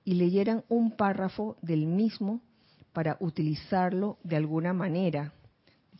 [0.03, 2.41] y leyeran un párrafo del mismo
[2.93, 5.33] para utilizarlo de alguna manera.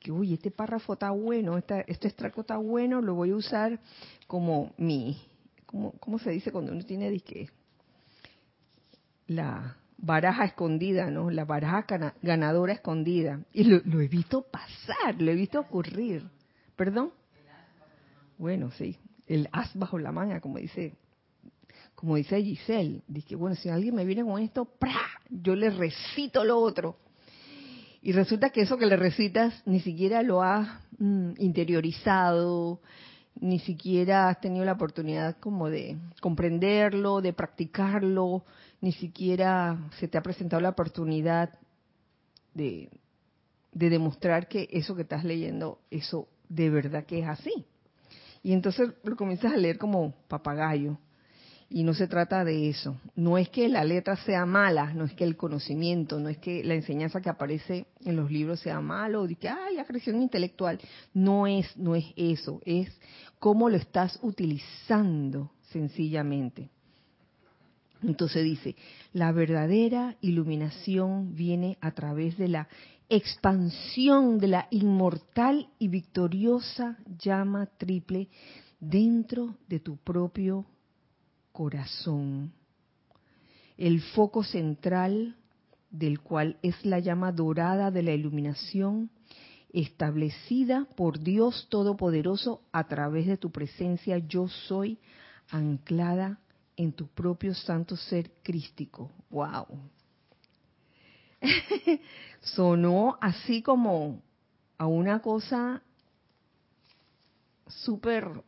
[0.02, 3.80] Que, uy, este párrafo está bueno, este, este extracto está bueno, lo voy a usar
[4.26, 5.22] como mi,
[5.68, 7.50] ¿cómo, cómo se dice cuando uno tiene disque?
[9.28, 11.30] La baraja escondida, ¿no?
[11.30, 11.86] La baraja
[12.24, 13.42] ganadora escondida.
[13.54, 16.28] Y lo, lo he visto pasar, lo he visto ocurrir.
[16.76, 17.14] ¿Perdón?
[18.40, 20.96] Bueno, sí, el as bajo la manga, como dice,
[21.94, 23.04] como dice Giselle.
[23.08, 24.96] Dice, bueno, si alguien me viene con esto, ¡pra!
[25.30, 26.98] yo le recito lo otro.
[28.02, 32.82] Y resulta que eso que le recitas ni siquiera lo has mm, interiorizado,
[33.40, 38.44] ni siquiera has tenido la oportunidad como de comprenderlo, de practicarlo,
[38.82, 41.52] ni siquiera se te ha presentado la oportunidad
[42.54, 42.90] de,
[43.72, 47.66] de demostrar que eso que estás leyendo, eso de verdad que es así.
[48.44, 50.98] Y entonces lo comienzas a leer como papagayo.
[51.74, 52.98] Y no se trata de eso.
[53.16, 56.66] No es que la letra sea mala, no es que el conocimiento, no es que
[56.66, 60.82] la enseñanza que aparece en los libros sea malo, de que hay acreción intelectual.
[61.14, 62.92] No es, no es eso, es
[63.40, 66.70] cómo lo estás utilizando sencillamente.
[68.04, 68.76] Entonces dice,
[69.14, 72.68] la verdadera iluminación viene a través de la
[73.08, 78.28] expansión de la inmortal y victoriosa llama triple
[78.82, 80.66] dentro de tu propio
[81.52, 82.54] corazón.
[83.78, 85.36] El foco central
[85.90, 89.10] del cual es la llama dorada de la iluminación
[89.74, 95.00] establecida por Dios Todopoderoso a través de tu presencia yo soy
[95.50, 96.40] anclada
[96.78, 99.12] en tu propio santo ser crístico.
[99.30, 99.68] Wow.
[102.42, 104.22] sonó así como
[104.78, 105.82] a una cosa
[107.68, 108.44] súper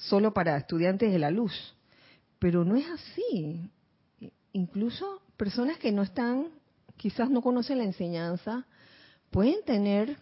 [0.00, 1.52] solo para estudiantes de la luz,
[2.38, 3.70] pero no es así.
[4.52, 6.48] Incluso personas que no están,
[6.96, 8.66] quizás no conocen la enseñanza,
[9.30, 10.16] pueden tener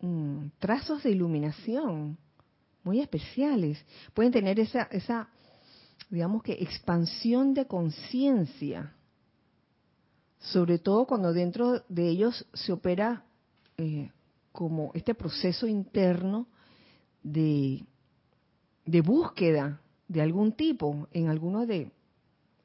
[0.00, 2.16] mm, trazos de iluminación
[2.84, 5.28] muy especiales, pueden tener esa, esa
[6.10, 8.94] digamos que expansión de conciencia.
[10.38, 13.24] Sobre todo cuando dentro de ellos se opera
[13.78, 14.10] eh,
[14.52, 16.46] como este proceso interno
[17.22, 17.84] de,
[18.84, 21.90] de, búsqueda de algún tipo en alguno de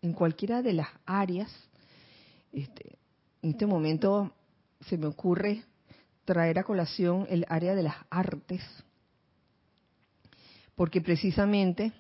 [0.02, 1.52] en cualquiera de las áreas
[2.52, 2.98] este,
[3.42, 4.32] en este momento
[4.82, 5.64] se me ocurre
[6.26, 8.62] traer a colación el área de las artes
[10.76, 11.92] porque precisamente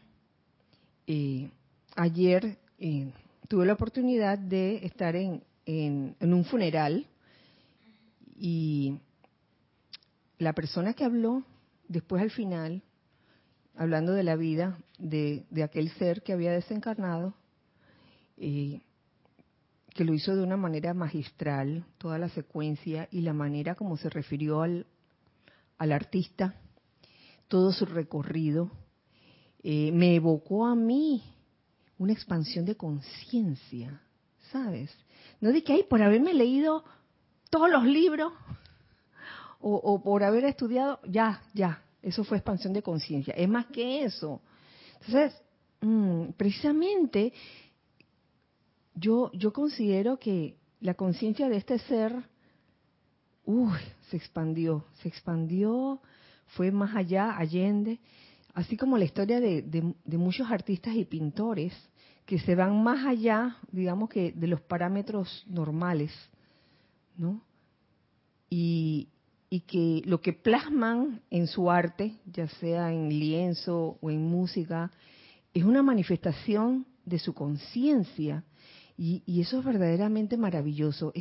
[1.08, 1.50] eh,
[1.96, 3.12] ayer eh,
[3.48, 7.06] tuve la oportunidad de estar en, en, un funeral
[8.38, 8.98] y
[10.38, 11.44] la persona que habló
[11.88, 12.82] después al final,
[13.76, 17.34] hablando de la vida de, aquel ser que había desencarnado,
[18.38, 18.82] eh,
[19.94, 24.10] que lo hizo de una manera magistral, toda la secuencia y la manera como se
[24.10, 24.86] refirió al,
[25.78, 26.56] al artista,
[27.48, 28.72] todo su recorrido,
[29.64, 31.24] eh, me evocó a mí
[31.98, 34.02] una expansión de conciencia,
[34.52, 34.96] ¿sabes?
[35.42, 36.84] No de que, hay por haberme leído
[37.50, 38.32] todos los libros
[39.62, 43.34] o, por haber estudiado, ya, ya, eso fue expansión de conciencia.
[43.34, 44.41] Es más que eso.
[45.02, 45.41] Entonces,
[45.82, 47.34] mm, precisamente,
[48.95, 52.16] yo, yo considero que la conciencia de este ser,
[53.45, 53.78] uy,
[54.10, 56.02] se expandió, se expandió,
[56.47, 58.00] fue más allá, allende,
[58.54, 61.74] así como la historia de, de, muchos artistas y pintores
[62.26, 66.12] que se van más allá, digamos que de los parámetros normales,
[67.18, 67.41] ¿no?
[68.50, 69.10] Y,
[69.50, 74.91] y que lo que plasman en su arte, ya sea en lienzo o en música,
[75.54, 78.43] es una manifestación de su conciencia.
[78.95, 81.14] Y, eso es verdaderamente maravilloso.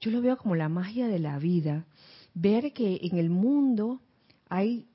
[0.00, 1.84] yo lo veo como la magia de la vida.
[2.34, 4.00] Ver que en el mundo
[4.48, 4.86] hay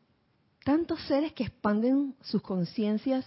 [0.63, 3.25] tantos seres que expanden sus conciencias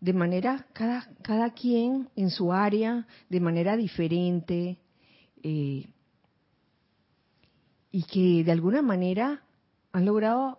[0.00, 4.78] de manera, cada, cada quien en su área, de manera diferente.
[5.44, 5.86] Eh,
[7.92, 9.42] y que de alguna manera
[9.92, 10.58] han logrado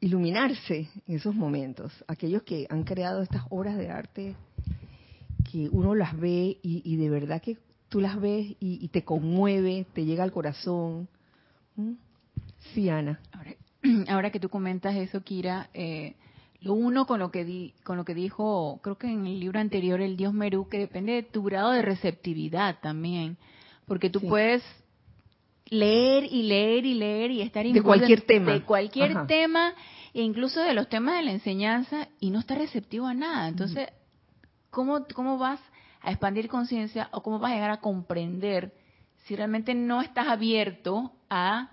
[0.00, 1.92] iluminarse en esos momentos.
[2.06, 4.36] Aquellos que han creado estas obras de arte
[5.50, 7.58] que uno las ve y, de verdad que
[7.88, 11.08] tú las ves y, te conmueve, te llega al corazón.
[11.76, 11.92] ¿Mm?
[12.72, 13.20] Sí, Ana.
[14.08, 16.14] Ahora, que tú comentas eso, Kira, eh,
[16.60, 19.58] lo uno con lo que di, con lo que dijo, creo que en el libro
[19.58, 23.36] anterior el Dios Merú, que depende de tu grado de receptividad también,
[23.86, 24.62] porque tú puedes
[25.72, 28.52] leer y leer y leer y estar de cualquier tema.
[28.52, 29.72] de cualquier tema
[30.12, 33.48] e incluso de los temas de la enseñanza y no estar receptivo a nada.
[33.48, 33.88] Entonces
[34.68, 35.60] cómo cómo vas
[36.02, 38.74] a expandir conciencia o cómo vas a llegar a comprender
[39.24, 41.70] si realmente no estás abierto a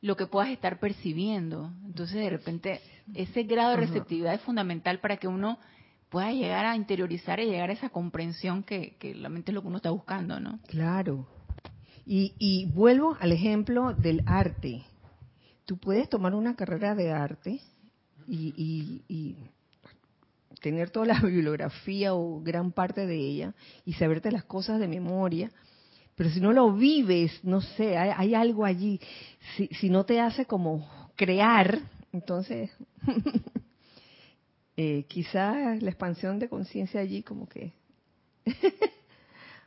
[0.00, 2.80] lo que puedas estar percibiendo entonces de repente
[3.14, 5.58] ese grado de receptividad es fundamental para que uno
[6.08, 9.68] pueda llegar a interiorizar y llegar a esa comprensión que, que realmente es lo que
[9.68, 11.26] uno está buscando no claro
[12.06, 14.84] y, vuelvo al ejemplo del arte.
[15.64, 17.60] Tú puedes tomar una carrera de arte
[18.26, 19.36] y,
[20.60, 23.54] tener toda la bibliografía o gran parte de ella
[23.86, 25.50] y saberte las cosas de memoria,
[26.16, 29.00] pero si no lo vives, no sé, hay, algo allí.
[29.56, 31.78] Si, si, no te hace como crear,
[32.12, 32.70] entonces
[34.76, 37.72] eh, quizás la expansión de conciencia allí como que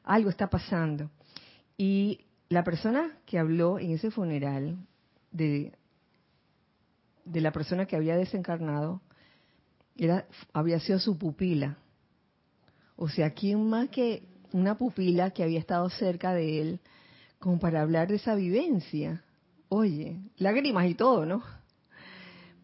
[0.03, 1.09] algo está pasando.
[1.77, 4.77] Y la persona que habló en ese funeral
[5.31, 5.73] de,
[7.25, 9.01] de la persona que había desencarnado
[9.95, 11.77] era, había sido su pupila.
[12.95, 16.79] O sea, ¿quién más que una pupila que había estado cerca de él
[17.39, 19.23] como para hablar de esa vivencia?
[19.69, 21.43] Oye, lágrimas y todo, ¿no?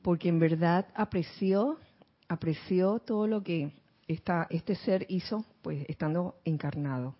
[0.03, 1.79] Porque en verdad apreció,
[2.27, 3.73] apreció todo lo que
[4.07, 7.15] esta, este ser hizo, pues estando encarnado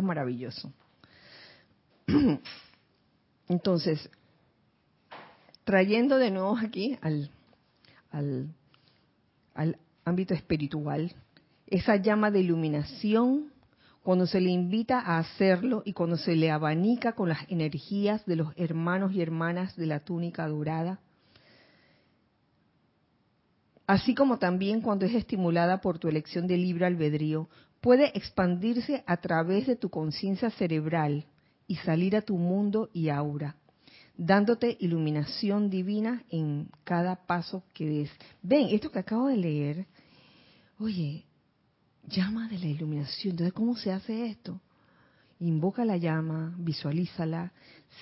[0.00, 0.72] es maravilloso.
[3.48, 4.10] Entonces,
[5.64, 7.30] trayendo de nuevo aquí al,
[8.10, 8.48] al,
[9.54, 11.12] al ámbito espiritual,
[11.66, 13.52] esa llama de iluminación,
[14.02, 18.36] cuando se le invita a hacerlo y cuando se le abanica con las energías de
[18.36, 21.00] los hermanos y hermanas de la túnica dorada,
[23.86, 27.48] así como también cuando es estimulada por tu elección de libre albedrío,
[27.86, 31.24] puede expandirse a través de tu conciencia cerebral
[31.68, 33.54] y salir a tu mundo y aura,
[34.16, 38.10] dándote iluminación divina en cada paso que des.
[38.42, 39.86] Ven, esto que acabo de leer,
[40.80, 41.26] oye,
[42.08, 43.34] llama de la iluminación.
[43.34, 44.60] Entonces, ¿cómo se hace esto?
[45.38, 47.52] Invoca la llama, visualízala,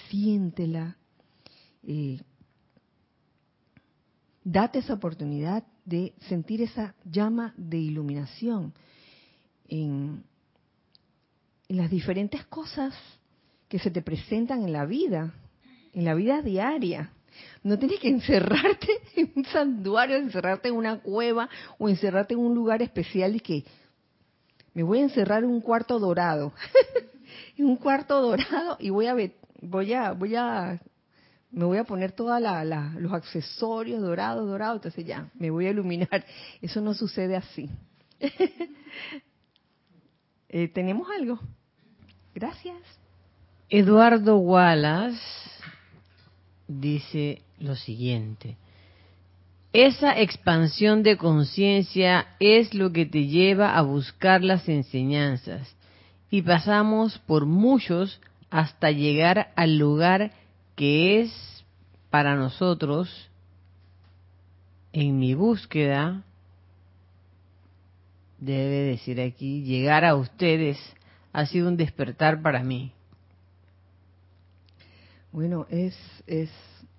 [0.08, 0.96] siéntela.
[1.82, 2.22] Eh,
[4.42, 8.72] date esa oportunidad de sentir esa llama de iluminación
[9.68, 10.24] en,
[11.68, 12.94] las diferentes cosas
[13.68, 15.34] que se te presentan en la vida,
[15.92, 17.10] en la vida diaria.
[17.62, 21.48] No tienes que encerrarte en un santuario, encerrarte en una cueva
[21.78, 23.64] o encerrarte en un lugar especial y que
[24.74, 26.52] me voy a encerrar en un cuarto dorado.
[27.56, 29.14] en un cuarto dorado y voy a
[29.60, 30.80] voy a voy a
[31.54, 32.40] me voy a poner todos
[32.98, 36.24] los accesorios dorados, dorados, entonces ya, me voy a iluminar.
[36.60, 37.70] Eso no sucede así.
[40.56, 41.40] Eh, ¿Tenemos algo?
[42.32, 42.76] Gracias.
[43.68, 45.18] Eduardo Wallace
[46.68, 48.56] dice lo siguiente.
[49.72, 55.74] Esa expansión de conciencia es lo que te lleva a buscar las enseñanzas
[56.30, 60.30] y pasamos por muchos hasta llegar al lugar
[60.76, 61.64] que es
[62.10, 63.28] para nosotros
[64.92, 66.22] en mi búsqueda
[68.44, 70.78] debe decir aquí, llegar a ustedes
[71.32, 72.92] ha sido un despertar para mí.
[75.32, 76.50] Bueno, es, es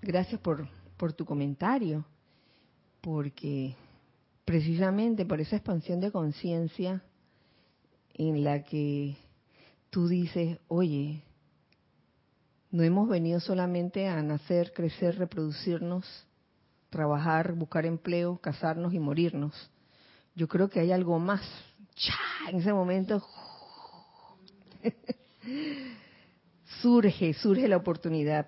[0.01, 0.67] gracias por,
[0.97, 2.05] por tu comentario,
[3.01, 3.75] porque
[4.43, 7.01] precisamente por esa expansión de conciencia
[8.13, 9.15] en la que
[9.89, 11.21] tú dices, oye,
[12.71, 16.05] no hemos venido solamente a nacer, crecer, reproducirnos,
[16.89, 19.71] trabajar, buscar empleo, casarnos y morirnos.
[20.35, 21.41] Yo creo que hay algo más.
[22.49, 23.25] En ese momento
[26.81, 28.47] surge, surge la oportunidad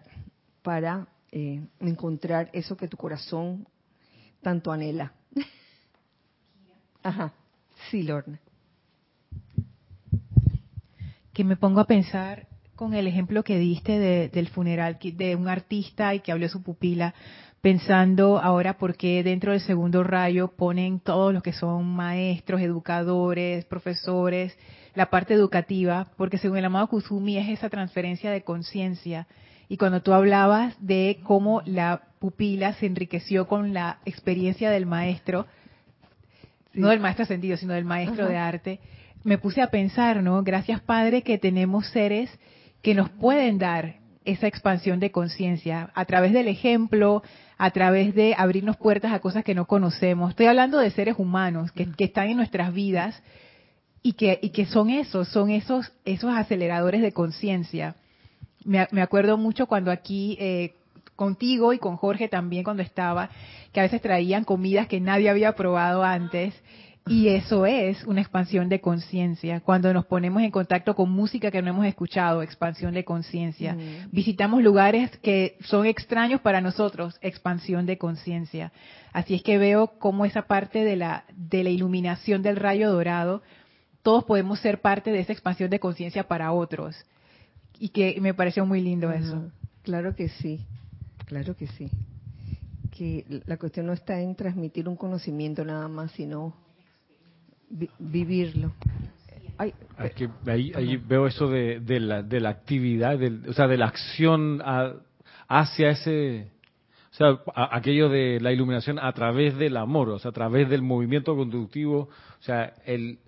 [0.61, 3.67] para eh, encontrar eso que tu corazón
[4.41, 5.13] tanto anhela.
[7.03, 7.33] Ajá,
[7.89, 8.39] sí, Lorna.
[11.33, 16.13] Que me pongo a pensar con el ejemplo que diste del funeral de un artista
[16.13, 17.13] y que habló su pupila,
[17.67, 23.65] pensando ahora por qué dentro del segundo rayo ponen todos los que son maestros, educadores,
[23.65, 24.57] profesores,
[24.95, 29.27] la parte educativa, porque según el amado Kusumi es esa transferencia de conciencia.
[29.67, 35.45] Y cuando tú hablabas de cómo la pupila se enriqueció con la experiencia del maestro,
[36.71, 38.79] no del maestro sentido, sino del maestro de arte,
[39.25, 40.41] me puse a pensar, ¿no?
[40.41, 42.29] Gracias Padre que tenemos seres
[42.81, 47.23] que nos pueden dar esa expansión de conciencia a través del ejemplo,
[47.57, 50.31] a través de abrirnos puertas a cosas que no conocemos.
[50.31, 53.23] Estoy hablando de seres humanos que, están en nuestras vidas
[54.03, 57.95] y que, y que son esos, son esos, esos aceleradores de conciencia.
[58.65, 60.73] Me, me, acuerdo mucho cuando aquí eh,
[61.15, 63.29] contigo y con Jorge también cuando estaba,
[63.71, 66.53] que a veces traían comidas que nadie había probado antes
[67.09, 69.59] y eso es una expansión de conciencia.
[69.61, 73.73] Cuando nos ponemos en contacto con música que no hemos escuchado, expansión de conciencia.
[73.73, 74.11] Mm.
[74.11, 78.71] Visitamos lugares que son extraños para nosotros, expansión de conciencia.
[79.13, 83.41] Así es que veo cómo esa parte de la, de la iluminación del rayo dorado,
[84.03, 86.95] todos podemos ser parte de esa expansión de conciencia para otros.
[87.79, 89.51] Y que me pareció muy lindo eso.
[89.83, 90.65] Claro que sí,
[91.25, 91.89] claro que sí.
[92.91, 96.55] Que la cuestión no está en transmitir un conocimiento nada más, sino
[97.99, 98.73] vivirlo.
[100.45, 104.61] ahí, veo eso de, la, de la actividad, o sea, de la acción
[105.47, 106.51] hacia ese,
[107.11, 110.81] o sea, aquello de la iluminación a través del amor, o sea, a través del
[110.81, 112.09] movimiento conductivo,
[112.39, 113.19] o sea, el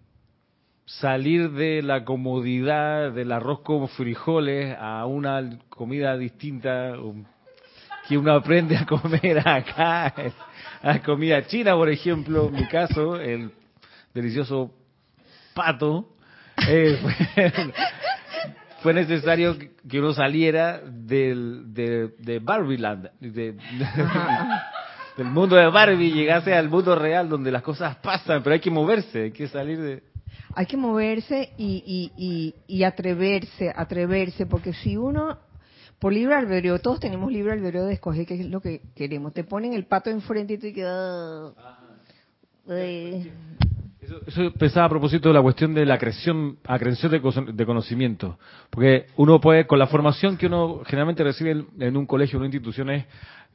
[0.85, 6.95] salir de la comodidad del arroz con frijoles a una comida distinta
[8.07, 10.13] que uno aprende a comer acá,
[10.81, 13.51] a comida china, por ejemplo, en mi caso, el
[14.21, 14.71] delicioso
[15.53, 16.09] pato,
[16.67, 16.97] eh,
[18.83, 23.55] fue, necesario que uno saliera del, de, de Barbieland, del
[25.25, 29.23] mundo de Barbie, llegase al mundo real donde las cosas pasan, pero hay que moverse,
[29.23, 30.03] hay que salir de...
[30.55, 35.37] Hay que moverse y, y, y, atreverse, atreverse, porque si uno
[35.99, 39.33] por libre albedrío, todos tenemos libre albedrío de escoger qué es lo que queremos.
[39.33, 41.53] Te ponen el pato enfrente y tú quedas...
[44.25, 48.39] Eso, pensaba a propósito de la cuestión de la acreción, acreción de, conocimiento.
[48.69, 52.47] Porque uno puede, con la formación que uno generalmente recibe en, un colegio, en una
[52.47, 53.05] institución, es,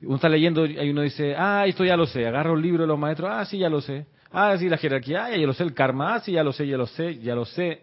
[0.02, 2.88] uno está leyendo y uno dice, ah, esto ya lo sé, agarra un libro de
[2.88, 4.07] los maestros, ah, sí, ya lo sé.
[4.30, 6.66] Ah, sí, la jerarquía, ah, ya lo sé, el karma, ah, sí, ya lo sé,
[6.66, 7.82] ya lo sé, ya lo sé.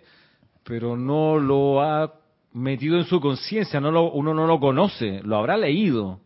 [0.63, 2.13] Pero no lo ha
[2.53, 6.19] metido en su conciencia, no lo, uno no lo conoce, lo habrá leído,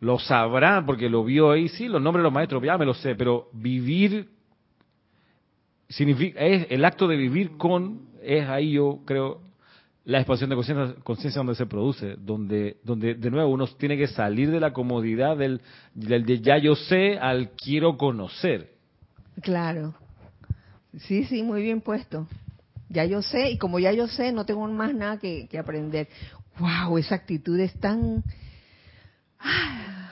[0.00, 2.94] lo sabrá porque lo vio ahí, sí, los nombres de los maestros, ya me lo
[2.94, 4.37] sé, pero vivir
[5.88, 9.40] significa, es el acto de vivir con, es ahí yo creo,
[10.04, 10.56] la expansión de
[11.04, 15.36] conciencia donde se produce, donde, donde de nuevo uno tiene que salir de la comodidad
[15.36, 15.60] del,
[15.94, 18.72] del de ya yo sé al quiero conocer.
[19.42, 19.94] Claro.
[21.00, 22.26] Sí, sí, muy bien puesto.
[22.88, 26.08] Ya yo sé, y como ya yo sé, no tengo más nada que, que aprender.
[26.58, 26.96] ¡Wow!
[26.96, 28.24] Esa actitud es tan.
[29.38, 30.10] Ah,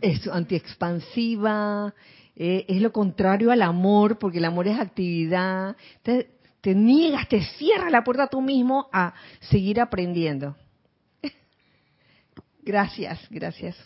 [0.00, 1.94] es antiexpansiva,
[2.36, 5.76] eh, es lo contrario al amor, porque el amor es actividad.
[6.02, 6.30] Te,
[6.60, 10.56] te niegas, te cierras la puerta tú mismo a seguir aprendiendo.
[12.62, 13.76] Gracias, gracias.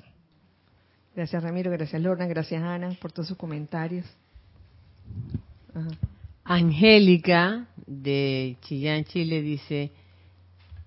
[1.14, 4.07] Gracias Ramiro, gracias Lorna, gracias Ana por todos sus comentarios.
[6.44, 9.90] Angélica de Chillán, Chile dice,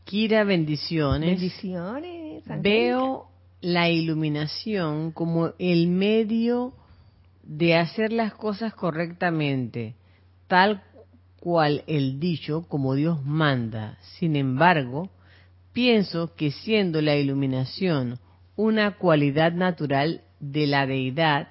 [0.05, 1.31] Kira, bendiciones.
[1.31, 2.43] Bendiciones.
[2.61, 3.27] Veo
[3.59, 6.73] la iluminación como el medio
[7.51, 9.95] de hacer las cosas correctamente,
[10.47, 10.83] tal
[11.41, 13.97] cual el dicho, como Dios manda.
[14.17, 15.09] Sin embargo,
[15.73, 18.19] pienso que siendo la iluminación
[18.55, 21.49] una cualidad natural de la deidad,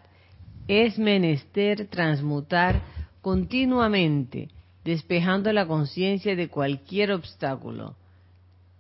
[0.69, 2.81] es menester transmutar
[3.21, 4.49] continuamente,
[4.85, 7.95] despejando la conciencia de cualquier obstáculo.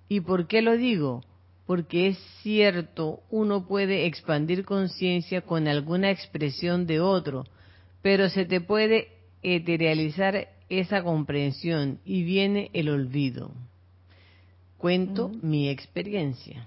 [0.08, 1.22] ¿Y por qué lo digo?
[1.70, 7.44] Porque es cierto, uno puede expandir conciencia con alguna expresión de otro,
[8.02, 9.06] pero se te puede
[9.40, 13.52] eterializar esa comprensión y viene el olvido.
[14.78, 16.66] Cuento mi experiencia.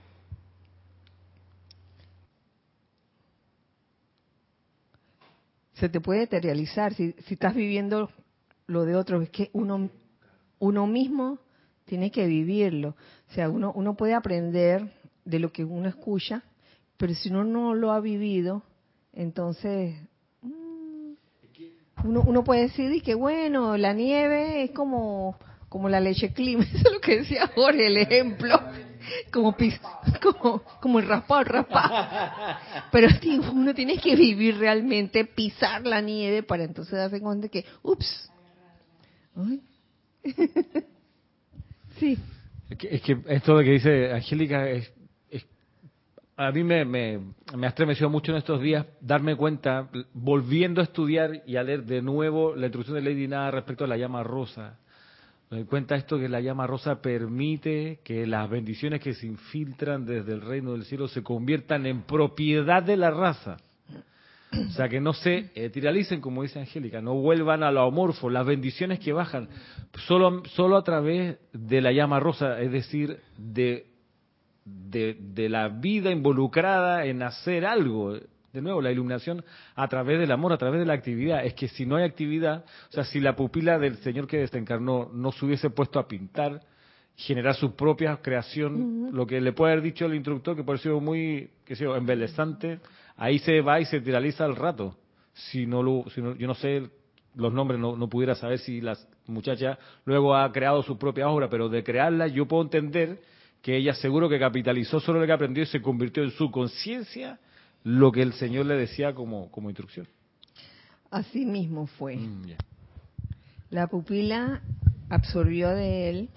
[5.74, 8.10] Se te puede eterializar si, si estás viviendo
[8.68, 9.89] lo de otros, es que uno,
[10.60, 11.39] uno mismo
[11.86, 12.96] tiene que vivirlo.
[13.30, 14.92] O sea, uno, uno puede aprender
[15.26, 16.44] de lo que uno escucha,
[16.98, 18.64] pero si uno no lo ha vivido,
[19.14, 19.96] entonces
[20.42, 21.14] mm,
[22.06, 25.38] uno, uno puede decir que bueno, la nieve es como,
[25.70, 28.60] como la leche clima, eso es lo que decía Jorge, el ejemplo,
[29.32, 29.56] como,
[30.22, 32.58] como, como el raspado, el raspado.
[32.92, 33.08] Pero
[33.52, 38.30] uno tiene que vivir realmente, pisar la nieve para entonces darse cuenta que, ups,
[42.70, 44.66] Es que, esto de que dice Angélica
[46.36, 47.20] a mí me, me,
[47.56, 52.56] me, mucho en estos días darme cuenta, volviendo a estudiar y a leer de nuevo
[52.56, 54.80] la introducción de Lady Nada respecto a la llama rosa.
[55.51, 60.06] Me doy cuenta esto que la llama rosa permite que las bendiciones que se infiltran
[60.06, 63.58] desde el reino del cielo se conviertan en propiedad de la raza.
[64.54, 68.45] O sea, que no se etiralicen, como dice Angélica, no vuelvan a lo amorfo, las
[68.45, 69.49] bendiciones que bajan,
[70.08, 73.88] solo, solo a través de la llama rosa, es decir, de,
[74.66, 78.18] de, de la vida involucrada en hacer algo.
[78.54, 79.43] De nuevo, la iluminación
[79.76, 81.43] a través del amor, a través de la actividad.
[81.43, 85.10] Es que si no hay actividad, o sea, si la pupila del Señor que desencarnó
[85.12, 86.62] no se hubiese puesto a pintar,
[87.16, 91.49] generar su propia creación, lo que le puede haber dicho el instructor, que sido muy,
[91.66, 92.80] que sé yo, embelezante,
[93.18, 94.97] ahí se va y se tiraliza al rato.
[95.34, 96.89] Si no lo, si no, yo no sé
[97.36, 98.97] los nombres, no, no pudiera saber si la
[99.28, 103.22] muchacha luego ha creado su propia obra, pero de crearla yo puedo entender
[103.61, 107.39] que ella seguro que capitalizó solo lo que aprendió y se convirtió en su conciencia
[107.84, 110.07] lo que el Señor le decía como, como instrucción.
[111.09, 112.18] Así mismo fue.
[112.18, 112.55] Mm,
[113.70, 114.61] la pupila
[115.09, 116.30] absorbió de él,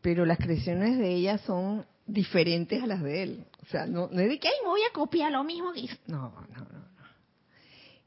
[0.00, 3.44] pero las creaciones de ella son diferentes a las de él.
[3.68, 5.80] O sea, no, no es de que, ay, me voy a copiar lo mismo que
[5.80, 5.96] hizo.
[6.06, 6.78] No, no, no.
[6.78, 6.88] no.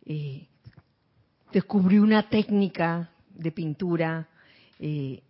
[0.05, 0.47] Eh,
[1.51, 4.27] descubrió una técnica de pintura
[4.79, 5.21] eh,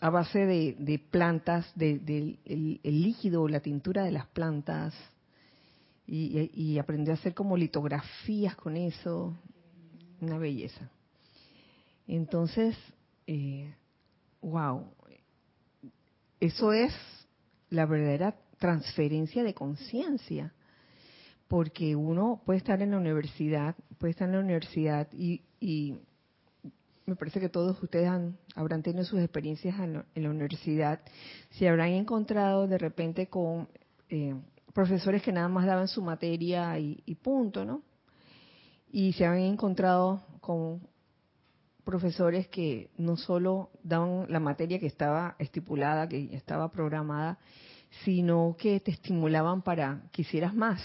[0.00, 4.94] a base de, plantas, del de, el, líquido, la tintura de las plantas,
[6.06, 9.36] y, y, aprendió a hacer como litografías con eso,
[10.20, 10.90] una belleza.
[12.08, 12.76] Entonces,
[13.26, 13.72] eh,
[14.40, 14.86] wow,
[16.40, 16.92] eso es
[17.70, 20.54] la verdadera transferencia de conciencia.
[21.48, 25.42] Porque uno puede estar en la universidad, puede estar en la universidad y,
[27.04, 31.00] me parece que todos ustedes han, habrán tenido sus experiencias en, la universidad,
[31.50, 33.68] se habrán encontrado de repente con
[34.08, 34.36] eh,
[34.72, 37.82] profesores que nada más daban su materia y, y, punto, ¿no?
[38.92, 40.80] Y se han encontrado con
[41.82, 47.38] profesores que no solo daban la materia que estaba estipulada, que estaba programada,
[48.04, 50.80] sino que te estimulaban para que hicieras más.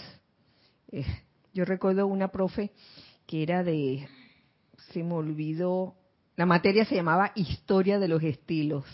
[0.92, 1.04] Eh,
[1.52, 2.72] yo recuerdo una profe
[3.26, 4.08] que era de,
[4.92, 5.96] se me olvidó,
[6.36, 8.84] la materia se llamaba Historia de los Estilos.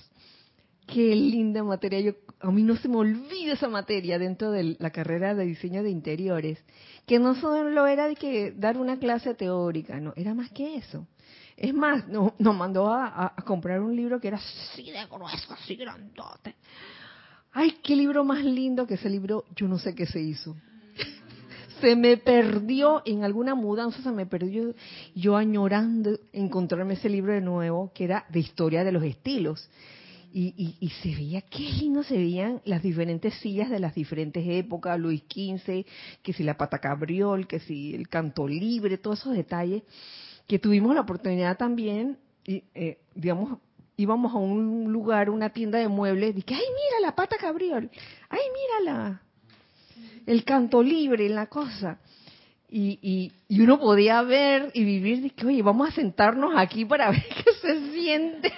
[0.87, 4.91] Qué linda materia, yo a mí no se me olvida esa materia dentro de la
[4.91, 6.62] carrera de diseño de interiores,
[7.07, 11.07] que no solo era de que dar una clase teórica, no, era más que eso.
[11.57, 15.77] Es más, nos, mandó a, a, comprar un libro que era así de grueso, así
[15.77, 16.57] grandote,
[17.57, 20.57] Ay, qué libro más lindo que ese libro, yo no sé qué se hizo.
[21.81, 24.75] Se me perdió en alguna mudanza, se me perdió
[25.15, 29.69] yo añorando encontrarme ese libro de nuevo, que era de historia de los estilos.
[30.33, 34.99] Y, y, se veía, qué lindo se veían las diferentes sillas de las diferentes épocas,
[34.99, 35.87] Luis XV,
[36.25, 39.85] que si la pata cabriol, que si el canto libre, todos esos detalles,
[40.49, 43.59] que tuvimos la oportunidad también, y, eh, digamos,
[43.97, 47.91] íbamos a un lugar, una tienda de muebles, dije, ay, mira la pata cabriol,
[48.29, 49.23] ay, mírala,
[50.27, 51.99] el canto libre, la cosa.
[52.69, 57.11] Y, y, y, uno podía ver y vivir, dije, oye, vamos a sentarnos aquí para
[57.13, 58.53] ver qué se siente.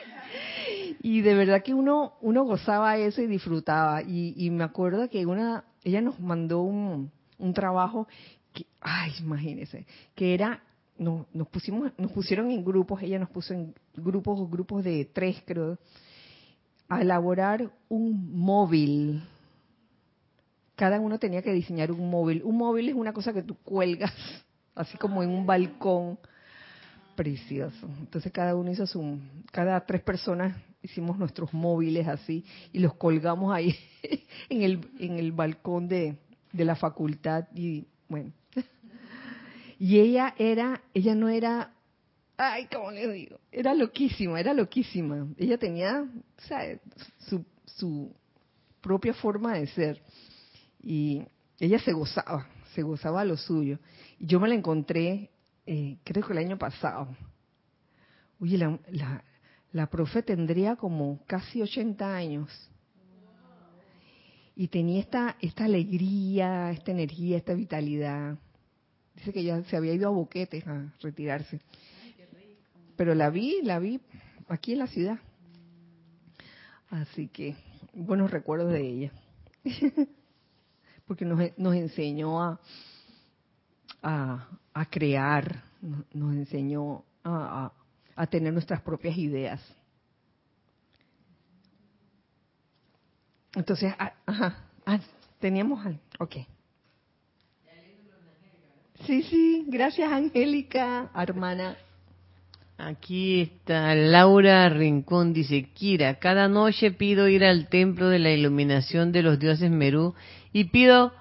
[1.02, 4.02] Y de verdad que uno, uno gozaba eso y disfrutaba.
[4.02, 8.08] Y, y me acuerdo que una, ella nos mandó un, un trabajo
[8.54, 10.62] que, ay, imagínese, que era
[10.98, 15.42] nos, nos pusimos, nos pusieron en grupos, ella nos puso en grupos, grupos de tres
[15.44, 15.78] creo,
[16.88, 19.22] a elaborar un móvil.
[20.74, 22.42] Cada uno tenía que diseñar un móvil.
[22.44, 24.12] Un móvil es una cosa que tú cuelgas,
[24.74, 26.18] así como en un balcón.
[27.14, 27.88] Precioso.
[27.98, 29.18] Entonces cada uno hizo su,
[29.50, 33.74] cada tres personas hicimos nuestros móviles así y los colgamos ahí
[34.48, 36.16] en el, en el balcón de,
[36.52, 38.32] de la facultad y bueno.
[39.78, 41.72] Y ella era, ella no era,
[42.36, 43.38] ay, ¿cómo le digo?
[43.52, 45.28] Era loquísima, era loquísima.
[45.36, 46.06] Ella tenía,
[47.28, 48.14] su, su
[48.80, 50.02] propia forma de ser.
[50.80, 51.22] Y
[51.58, 53.78] ella se gozaba, se gozaba lo suyo.
[54.18, 55.30] Y yo me la encontré,
[55.66, 57.14] eh, creo que el año pasado.
[58.40, 59.24] Oye, la, la,
[59.72, 62.70] la profe tendría como casi 80 años.
[64.54, 68.38] Y tenía esta, esta alegría, esta energía, esta vitalidad.
[69.16, 71.60] Dice que ya se había ido a Boquetes a retirarse.
[72.96, 74.00] Pero la vi, la vi
[74.48, 75.18] aquí en la ciudad.
[76.90, 77.56] Así que
[77.92, 79.12] buenos recuerdos de ella.
[81.06, 82.60] Porque nos, nos enseñó a,
[84.02, 85.62] a, a crear,
[86.12, 87.72] nos enseñó a,
[88.14, 89.60] a, tener nuestras propias ideas.
[93.54, 95.00] Entonces, ah, ajá, ah,
[95.40, 96.36] teníamos, al- ok.
[99.04, 101.76] Sí, sí, gracias Angélica, hermana.
[102.78, 109.12] Aquí está Laura Rincón, dice, Kira, cada noche pido ir al templo de la iluminación
[109.12, 110.14] de los dioses Merú
[110.52, 111.12] y pido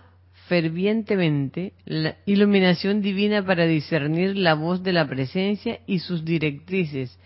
[0.48, 7.18] fervientemente la iluminación divina para discernir la voz de la presencia y sus directrices.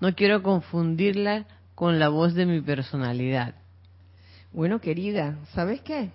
[0.00, 3.54] No quiero confundirla con la voz de mi personalidad.
[4.52, 6.10] Bueno, querida, ¿sabes qué?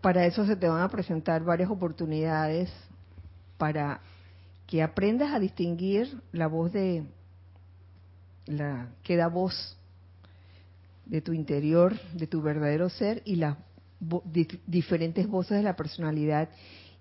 [0.00, 2.70] Para eso se te van a presentar varias oportunidades
[3.56, 4.00] para
[4.66, 7.04] que aprendas a distinguir la voz de
[8.46, 9.76] la que da voz
[11.06, 13.56] de tu interior, de tu verdadero ser y las
[14.66, 16.48] diferentes voces de la personalidad.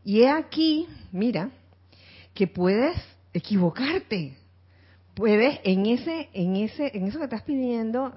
[0.03, 1.51] Y he aquí, mira,
[2.33, 2.97] que puedes
[3.33, 4.37] equivocarte.
[5.13, 8.13] Puedes en ese en ese en eso que estás pidiendo,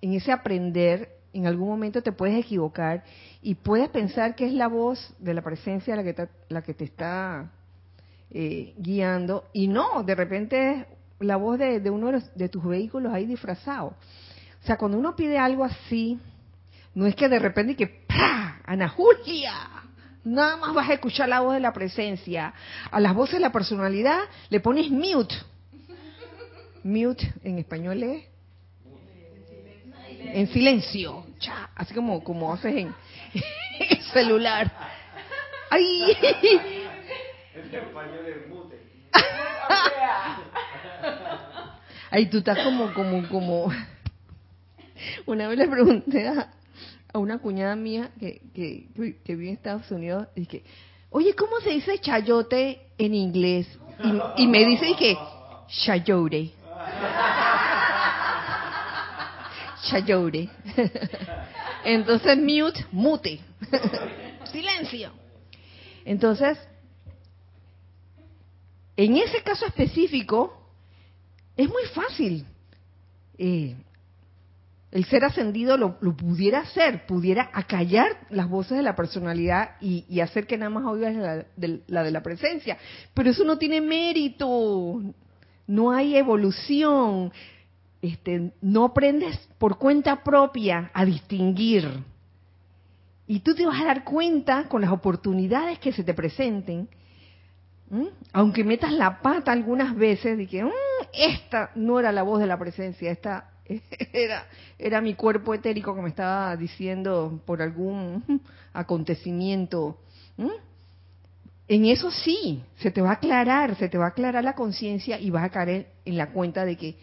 [0.00, 3.02] en ese aprender, en algún momento te puedes equivocar
[3.46, 6.72] y puedes pensar que es la voz de la presencia la que te, la que
[6.72, 7.50] te está
[8.30, 10.86] eh, guiando y no, de repente es
[11.20, 13.88] la voz de, de uno de, los- de tus vehículos ahí disfrazado.
[14.62, 16.18] O sea, cuando uno pide algo así,
[16.94, 18.62] no es que de repente que ¡pra!
[18.64, 19.52] Ana Julia,
[20.24, 22.54] nada más vas a escuchar la voz de la presencia.
[22.90, 25.34] A las voces de la personalidad le pones mute.
[26.82, 28.24] Mute en español es
[30.32, 32.94] en silencio, cha, así como como haces en,
[34.12, 34.70] celular.
[35.70, 36.16] Ay,
[42.10, 43.72] Ay, tú estás como, como, como.
[45.26, 46.52] Una vez le pregunté a,
[47.12, 48.86] a una cuñada mía que, que,
[49.24, 50.62] que vive en Estados Unidos, y que,
[51.10, 53.66] oye, ¿cómo se dice chayote en inglés?
[54.36, 55.18] Y, y me dice y que,
[55.68, 56.52] chayote.
[59.84, 60.48] Chayote.
[61.84, 63.40] Entonces, mute, mute.
[64.52, 65.12] Silencio.
[66.04, 66.58] Entonces,
[68.96, 70.56] en ese caso específico,
[71.56, 72.46] es muy fácil.
[73.38, 73.74] Eh,
[74.94, 80.04] el ser ascendido lo, lo pudiera hacer, pudiera acallar las voces de la personalidad y,
[80.08, 82.78] y hacer que nada más oigas la de, la de la presencia.
[83.12, 85.02] Pero eso no tiene mérito,
[85.66, 87.32] no hay evolución,
[88.04, 91.88] este, no aprendes por cuenta propia a distinguir.
[93.26, 96.86] Y tú te vas a dar cuenta con las oportunidades que se te presenten,
[98.32, 100.70] aunque metas la pata algunas veces, de que "Mm,
[101.14, 103.50] esta no era la voz de la presencia, esta
[104.12, 104.46] era,
[104.78, 108.22] era mi cuerpo etérico que me estaba diciendo por algún
[108.74, 109.96] acontecimiento.
[111.66, 115.18] En eso sí, se te va a aclarar, se te va a aclarar la conciencia
[115.18, 116.96] y vas a caer en la cuenta de que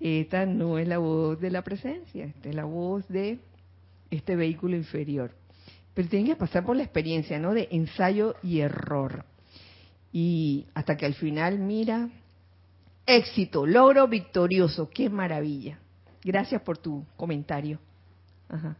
[0.00, 3.38] esta no es la voz de la presencia, esta es la voz de
[4.10, 5.32] este vehículo inferior.
[5.94, 7.54] Pero tienen que pasar por la experiencia, ¿no?
[7.54, 9.24] De ensayo y error.
[10.12, 12.10] Y hasta que al final, mira,
[13.06, 15.78] éxito, logro victorioso, qué maravilla.
[16.22, 17.78] Gracias por tu comentario.
[18.48, 18.76] Ajá.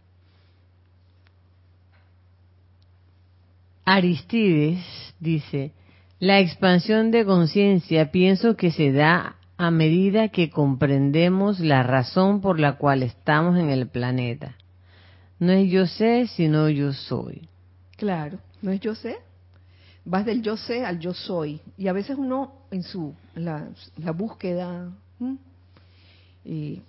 [3.84, 4.84] Aristides
[5.20, 5.72] dice,
[6.18, 12.60] la expansión de conciencia pienso que se da a medida que comprendemos la razón por
[12.60, 14.56] la cual estamos en el planeta.
[15.38, 17.48] No es yo sé, sino yo soy.
[17.96, 19.16] Claro, no es yo sé.
[20.04, 21.60] Vas del yo sé al yo soy.
[21.76, 24.92] Y a veces uno en su la, la búsqueda,
[26.44, 26.80] eh,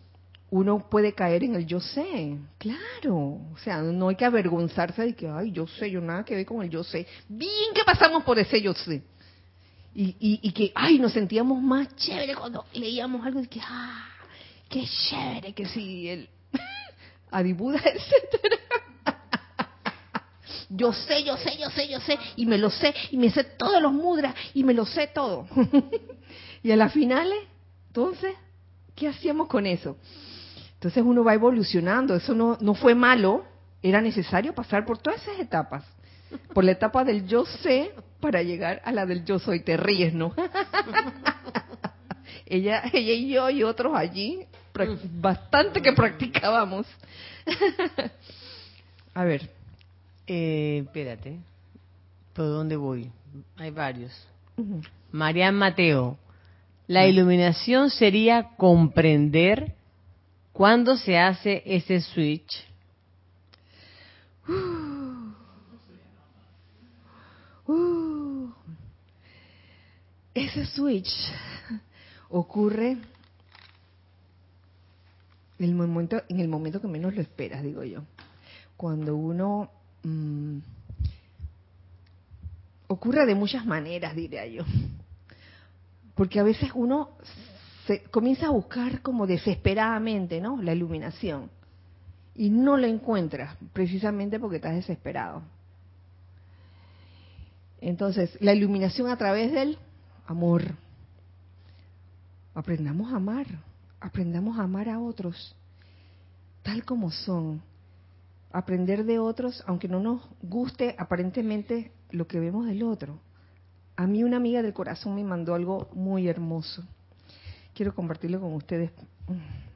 [0.49, 2.37] uno puede caer en el yo sé.
[2.57, 3.17] Claro.
[3.17, 6.45] O sea, no hay que avergonzarse de que, ay, yo sé, yo nada que ver
[6.45, 7.07] con el yo sé.
[7.27, 9.03] Bien que pasamos por ese yo sé.
[9.97, 14.07] Y, y, y que, ay, nos sentíamos más chévere cuando leíamos algo de que, ah,
[14.69, 16.29] qué chévere que sí, el
[17.31, 18.57] Adibuda, etcétera.
[20.69, 23.43] Yo sé, yo sé, yo sé, yo sé, y me lo sé, y me sé
[23.43, 25.47] todos los mudras, y me lo sé todo.
[26.61, 27.39] y a las finales,
[27.87, 28.35] entonces,
[28.93, 29.97] ¿qué hacíamos con eso?
[30.73, 33.45] Entonces uno va evolucionando, eso no, no fue malo,
[33.81, 35.85] era necesario pasar por todas esas etapas.
[36.53, 40.13] Por la etapa del yo sé para llegar a la del yo soy, te ríes,
[40.13, 40.33] ¿no?
[42.45, 44.45] ella, ella y yo y otros allí,
[45.19, 46.85] bastante que practicábamos.
[49.13, 49.49] a ver.
[50.27, 51.39] Eh, espérate.
[52.33, 53.09] ¿Por dónde voy?
[53.57, 54.11] Hay varios.
[55.11, 56.17] Marian Mateo.
[56.87, 59.73] La iluminación sería comprender
[60.53, 62.65] cuándo se hace ese switch.
[67.67, 68.51] Uh,
[70.57, 71.09] ese switch
[72.29, 72.97] ocurre
[75.59, 78.03] en el momento, en el momento que menos lo esperas, digo yo.
[78.75, 79.71] Cuando uno
[80.03, 80.57] mm,
[82.87, 84.63] ocurre de muchas maneras, diría yo.
[86.15, 87.11] Porque a veces uno
[87.85, 90.61] se comienza a buscar como desesperadamente, ¿no?
[90.61, 91.49] La iluminación.
[92.35, 95.41] Y no la encuentras, precisamente porque estás desesperado.
[97.81, 99.77] Entonces, la iluminación a través del
[100.27, 100.63] amor.
[102.53, 103.47] Aprendamos a amar,
[103.99, 105.55] aprendamos a amar a otros,
[106.63, 107.61] tal como son.
[108.51, 113.19] Aprender de otros, aunque no nos guste aparentemente lo que vemos del otro.
[113.95, 116.83] A mí una amiga del corazón me mandó algo muy hermoso.
[117.73, 118.91] Quiero compartirlo con ustedes.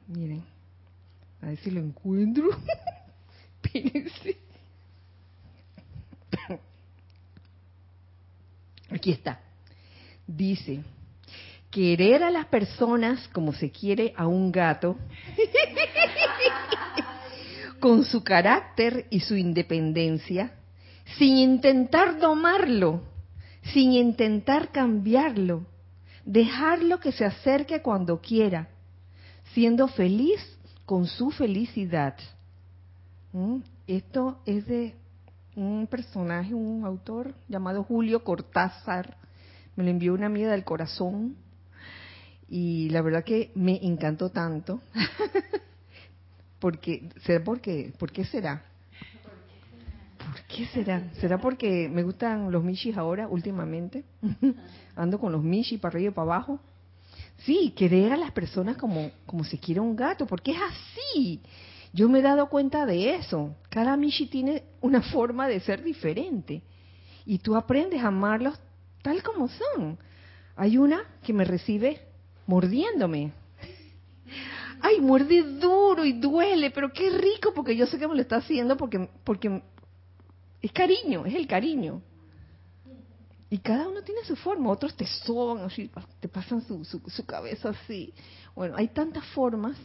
[0.08, 0.42] Miren,
[1.42, 2.48] a ver si lo encuentro.
[3.62, 4.36] Espérense.
[8.90, 9.40] Aquí está.
[10.26, 10.82] Dice,
[11.70, 14.96] querer a las personas como se quiere a un gato,
[17.80, 20.54] con su carácter y su independencia,
[21.18, 23.02] sin intentar domarlo,
[23.72, 25.66] sin intentar cambiarlo,
[26.24, 28.68] dejarlo que se acerque cuando quiera,
[29.52, 30.40] siendo feliz
[30.86, 32.14] con su felicidad.
[33.32, 33.58] ¿Mm?
[33.86, 34.94] Esto es de
[35.56, 39.16] un personaje, un autor llamado Julio Cortázar.
[39.76, 41.36] Me lo envió una amiga del corazón
[42.48, 44.82] y la verdad que me encantó tanto.
[46.58, 48.64] porque, ¿será porque, ¿Por qué será?
[50.18, 51.10] ¿Por qué será?
[51.14, 54.04] ¿Será porque me gustan los Mishis ahora, últimamente?
[54.96, 56.60] Ando con los Mishis para arriba y para abajo.
[57.38, 61.40] Sí, querer a las personas como, como se quiere un gato, porque es así.
[61.92, 63.56] Yo me he dado cuenta de eso.
[63.68, 66.62] Cada Mishi tiene una forma de ser diferente.
[67.26, 68.58] Y tú aprendes a amarlos
[69.02, 69.98] tal como son.
[70.56, 72.00] Hay una que me recibe
[72.46, 73.32] mordiéndome.
[74.80, 78.36] Ay, muerde duro y duele, pero qué rico porque yo sé que me lo está
[78.36, 79.62] haciendo porque, porque
[80.60, 82.02] es cariño, es el cariño.
[83.48, 85.90] Y cada uno tiene su forma, otros te soban así,
[86.20, 88.14] te pasan su, su cabeza así.
[88.54, 89.76] Bueno, hay tantas formas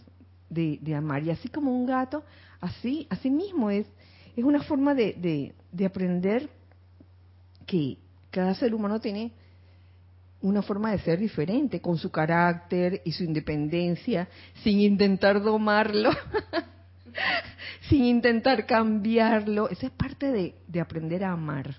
[0.49, 1.23] de, amar.
[1.23, 2.23] Y así como un gato,
[2.59, 3.87] así, así mismo es,
[4.35, 6.49] es una forma de, de, aprender
[7.65, 7.97] que
[8.31, 9.31] cada ser humano tiene
[10.41, 14.27] una forma de ser diferente, con su carácter y su independencia,
[14.63, 16.11] sin intentar domarlo,
[17.89, 19.69] sin intentar cambiarlo.
[19.69, 21.75] Esa es parte de, de, aprender a amar.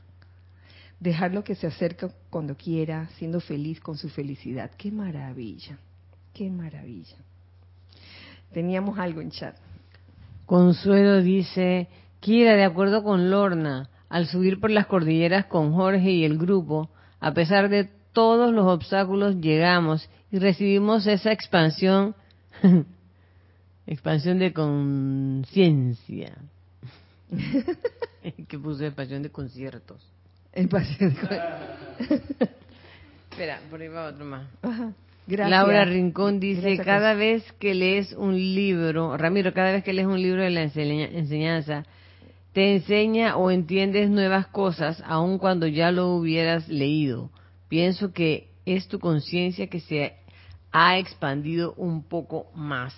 [0.99, 4.73] Dejarlo que se acerque cuando quiera, siendo feliz con su felicidad.
[4.77, 5.79] Qué maravilla,
[6.35, 7.17] qué maravilla.
[8.53, 9.57] Teníamos algo en chat.
[10.47, 11.89] Consuelo dice,
[12.21, 16.91] Kira, de acuerdo con Lorna, al subir por las cordilleras con Jorge y el grupo,
[17.21, 22.15] a pesar de todos los obstáculos, llegamos y recibimos esa expansión,
[23.87, 26.37] expansión de conciencia.
[28.49, 30.03] que puso expansión de conciertos.
[30.53, 31.41] Expansión de...
[33.31, 34.47] Espera, por ahí va otro más.
[34.63, 34.93] Ajá.
[35.29, 40.23] Laura Rincón dice, cada vez que lees un libro, Ramiro, cada vez que lees un
[40.23, 41.85] libro de la enseñanza,
[42.53, 47.31] te enseña o entiendes nuevas cosas, aun cuando ya lo hubieras leído.
[47.69, 50.17] Pienso que es tu conciencia que se
[50.73, 52.95] ha expandido un poco más.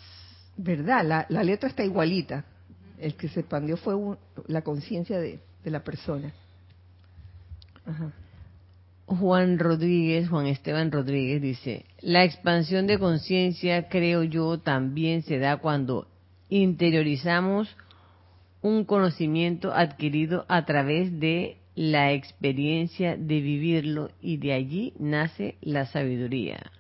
[0.57, 1.27] ¿Verdad?
[1.29, 2.45] La, letra está igualita.
[2.99, 3.95] El que se expandió fue
[4.47, 6.33] la conciencia de, de la persona.
[7.87, 8.13] Ajá.
[9.19, 15.57] Juan Rodríguez, Juan Esteban Rodríguez dice, la expansión de conciencia, creo yo, también se da
[15.57, 16.07] cuando
[16.49, 17.69] interiorizamos
[18.63, 25.87] un conocimiento adquirido a través de la experiencia de vivirlo y de allí nace la
[25.87, 26.71] sabiduría.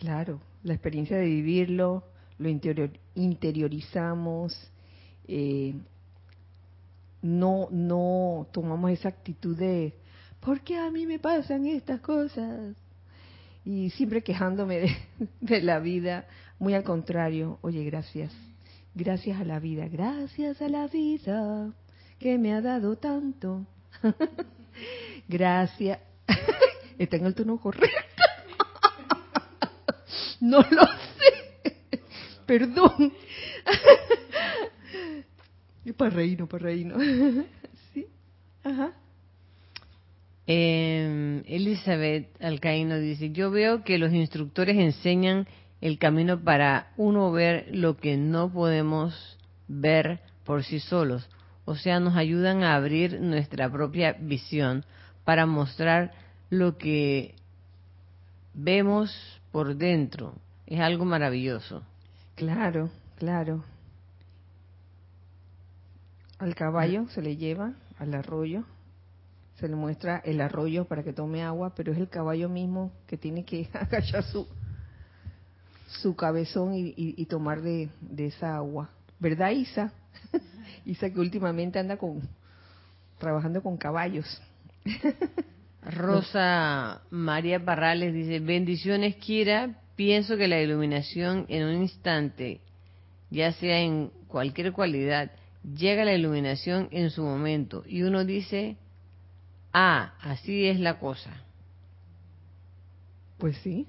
[0.00, 2.04] Claro, la experiencia de vivirlo,
[2.38, 2.48] lo
[3.14, 4.72] interiorizamos,
[5.26, 5.74] eh,
[7.22, 9.94] no, no tomamos esa actitud de,
[10.40, 12.76] ¿por qué a mí me pasan estas cosas?
[13.64, 14.96] Y siempre quejándome de,
[15.40, 16.26] de la vida,
[16.58, 18.32] muy al contrario, oye, gracias,
[18.94, 21.72] gracias a la vida, gracias a la vida
[22.18, 23.66] que me ha dado tanto.
[25.28, 26.00] gracias.
[26.98, 27.96] Está en el tono correcto.
[30.40, 32.02] no lo sé.
[32.46, 33.12] Perdón.
[35.96, 37.02] para reírnos, para reírnos.
[37.92, 38.06] ¿Sí?
[38.64, 38.92] Ajá.
[40.46, 45.46] Eh, Elizabeth Alcaíno dice, yo veo que los instructores enseñan
[45.80, 51.28] el camino para uno ver lo que no podemos ver por sí solos.
[51.64, 54.84] O sea, nos ayudan a abrir nuestra propia visión
[55.24, 56.12] para mostrar
[56.50, 57.34] lo que
[58.54, 59.12] vemos
[59.52, 60.34] por dentro.
[60.66, 61.82] Es algo maravilloso.
[62.34, 63.64] Claro, claro.
[66.38, 68.64] Al caballo se le lleva al arroyo,
[69.56, 73.16] se le muestra el arroyo para que tome agua, pero es el caballo mismo que
[73.16, 74.46] tiene que agachar su,
[75.88, 78.90] su cabezón y, tomar de, de, esa agua.
[79.18, 79.92] ¿Verdad, Isa?
[80.84, 82.22] Isa que últimamente anda con
[83.18, 84.40] trabajando con caballos.
[85.82, 92.60] Rosa María Parrales dice, bendiciones Kira, pienso que la iluminación en un instante,
[93.30, 95.30] ya sea en cualquier cualidad,
[95.62, 98.76] llega la iluminación en su momento y uno dice,
[99.72, 101.30] ah, así es la cosa.
[103.38, 103.86] Pues sí,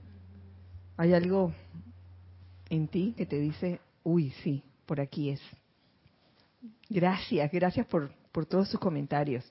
[0.98, 1.54] hay algo
[2.70, 5.42] en ti que te dice, uy, sí, por aquí es.
[6.90, 9.46] Gracias, gracias por, por todos sus comentarios.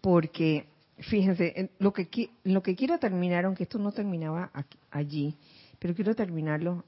[0.00, 0.66] Porque,
[0.98, 4.50] fíjense, lo que, lo que quiero terminar, aunque esto no terminaba
[4.90, 5.36] allí,
[5.78, 6.84] pero quiero terminarlo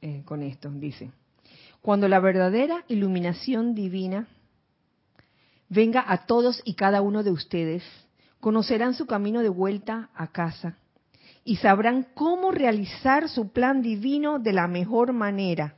[0.00, 1.10] eh, con esto, dice.
[1.82, 4.26] Cuando la verdadera iluminación divina
[5.68, 7.82] venga a todos y cada uno de ustedes,
[8.40, 10.78] conocerán su camino de vuelta a casa
[11.44, 15.76] y sabrán cómo realizar su plan divino de la mejor manera,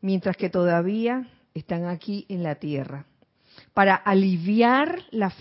[0.00, 3.06] mientras que todavía están aquí en la tierra,
[3.74, 5.32] para aliviar la,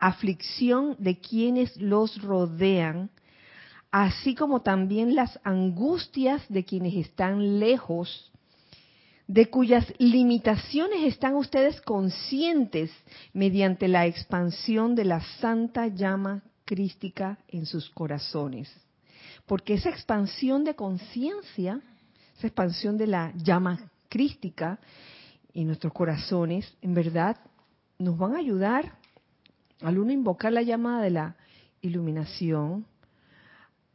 [0.00, 3.10] aflicción de quienes los rodean,
[3.90, 8.32] así como también las angustias de quienes están lejos
[9.28, 12.92] de cuyas limitaciones están ustedes conscientes
[13.32, 18.70] mediante la expansión de la santa llama crística en sus corazones.
[19.46, 21.80] Porque esa expansión de conciencia,
[22.36, 24.78] esa expansión de la llama crística
[25.54, 27.38] en nuestros corazones, en verdad
[27.98, 28.98] nos van a ayudar
[29.80, 31.36] al uno invocar la llama de la
[31.80, 32.86] iluminación,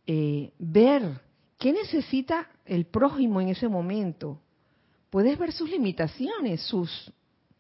[0.08, 1.22] eh, ver
[1.60, 4.40] qué necesita el prójimo en ese momento,
[5.10, 7.12] puedes ver sus limitaciones, sus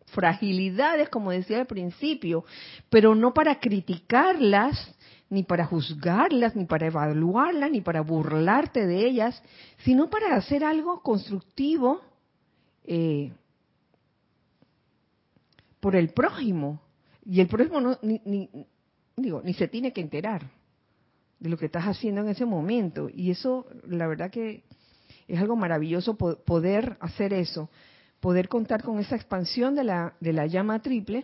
[0.07, 2.43] fragilidades, como decía al principio,
[2.89, 4.93] pero no para criticarlas,
[5.32, 9.42] ni para juzgarlas, ni para evaluarlas, ni para burlarte de ellas,
[9.78, 12.02] sino para hacer algo constructivo
[12.84, 13.32] eh,
[15.80, 16.82] por el prójimo.
[17.26, 18.50] Y el prójimo no, ni,
[19.16, 20.52] digo, ni se tiene que enterar
[21.40, 23.10] de lo que estás haciendo en ese momento.
[23.10, 24.66] Y eso, la verdad que
[25.30, 27.70] es algo maravilloso poder hacer eso,
[28.20, 31.24] poder contar con esa expansión de la, de la llama triple,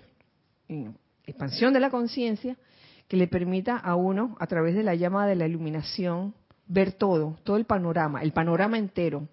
[1.25, 2.57] expansión de la conciencia,
[3.07, 6.33] que le permita a uno, a través de la llama de la iluminación,
[6.67, 9.27] ver todo, todo el panorama, el panorama entero,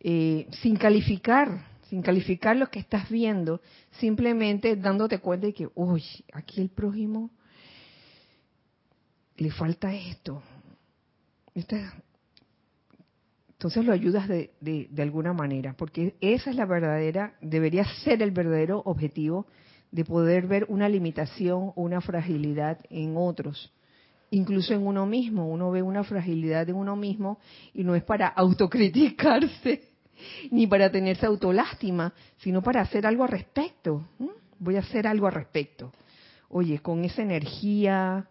[0.00, 3.60] eh, sin calificar, sin calificar lo que estás viendo,
[3.98, 7.30] simplemente dándote cuenta de que, uy, aquí el prójimo
[9.36, 10.42] le falta esto.
[13.58, 18.30] Entonces lo ayudas de, de, alguna manera, porque esa es la verdadera, debería ser el
[18.30, 19.46] verdadero objetivo
[19.90, 23.72] de poder ver una limitación o una fragilidad en otros,
[24.30, 25.48] incluso en uno mismo.
[25.48, 27.38] Uno ve una fragilidad en uno mismo
[27.72, 29.82] y no es para autocriticarse
[30.50, 34.08] ni para tenerse autolástima, sino para hacer algo al respecto.
[34.58, 35.92] Voy a hacer algo al respecto.
[36.48, 38.28] Oye, con esa energía,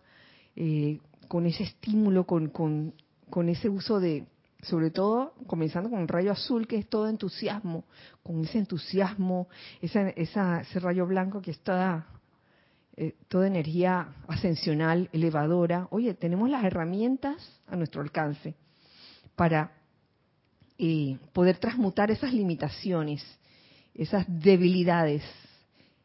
[0.56, 2.94] eh, con ese estímulo, con, con,
[3.30, 4.26] con ese uso de,
[4.62, 7.86] sobre todo comenzando con el rayo azul, que es todo entusiasmo,
[8.24, 9.48] con ese entusiasmo,
[9.82, 12.08] esa, ese rayo blanco que está
[12.98, 15.88] eh, toda energía ascensional, elevadora.
[15.92, 18.56] Oye, tenemos las herramientas a nuestro alcance
[19.36, 19.72] para
[20.78, 23.24] eh, poder transmutar esas limitaciones,
[23.94, 25.24] esas debilidades,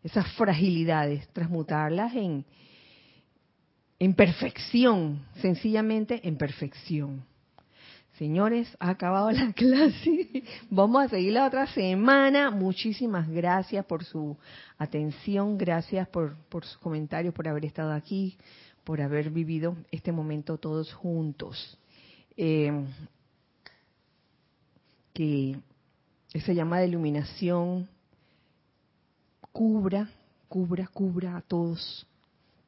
[0.03, 2.45] esas fragilidades, transmutarlas en,
[3.99, 7.30] en perfección, sencillamente en perfección
[8.21, 10.45] Señores, ha acabado la clase.
[10.69, 12.51] Vamos a seguir la otra semana.
[12.51, 14.37] Muchísimas gracias por su
[14.77, 18.37] atención, gracias por, sus comentarios, por haber estado aquí,
[18.85, 21.79] por haber vivido este momento todos juntos.
[22.37, 22.71] Eh,
[25.15, 25.59] que
[26.35, 27.89] esa llama de iluminación
[29.51, 30.11] cubra,
[30.47, 32.07] cubra, cubra a todos,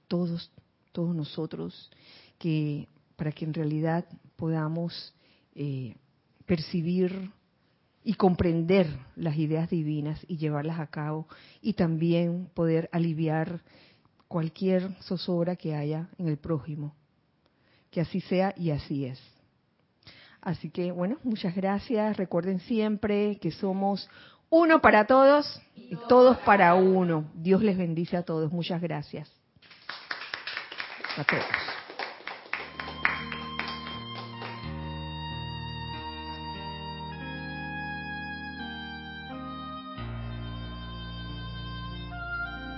[0.08, 0.50] todos,
[0.92, 1.90] todos nosotros,
[2.38, 5.12] que para que en realidad podamos
[5.54, 5.96] eh,
[6.46, 7.30] percibir
[8.04, 8.86] y comprender
[9.16, 11.28] las ideas divinas y llevarlas a cabo
[11.60, 13.60] y también poder aliviar
[14.28, 16.94] cualquier zozobra que haya en el prójimo.
[17.90, 19.20] Que así sea y así es.
[20.40, 22.16] Así que bueno, muchas gracias.
[22.16, 24.08] Recuerden siempre que somos
[24.50, 27.30] uno para todos y todos para uno.
[27.34, 28.50] Dios les bendice a todos.
[28.50, 29.30] Muchas gracias.
[31.16, 31.71] A todos.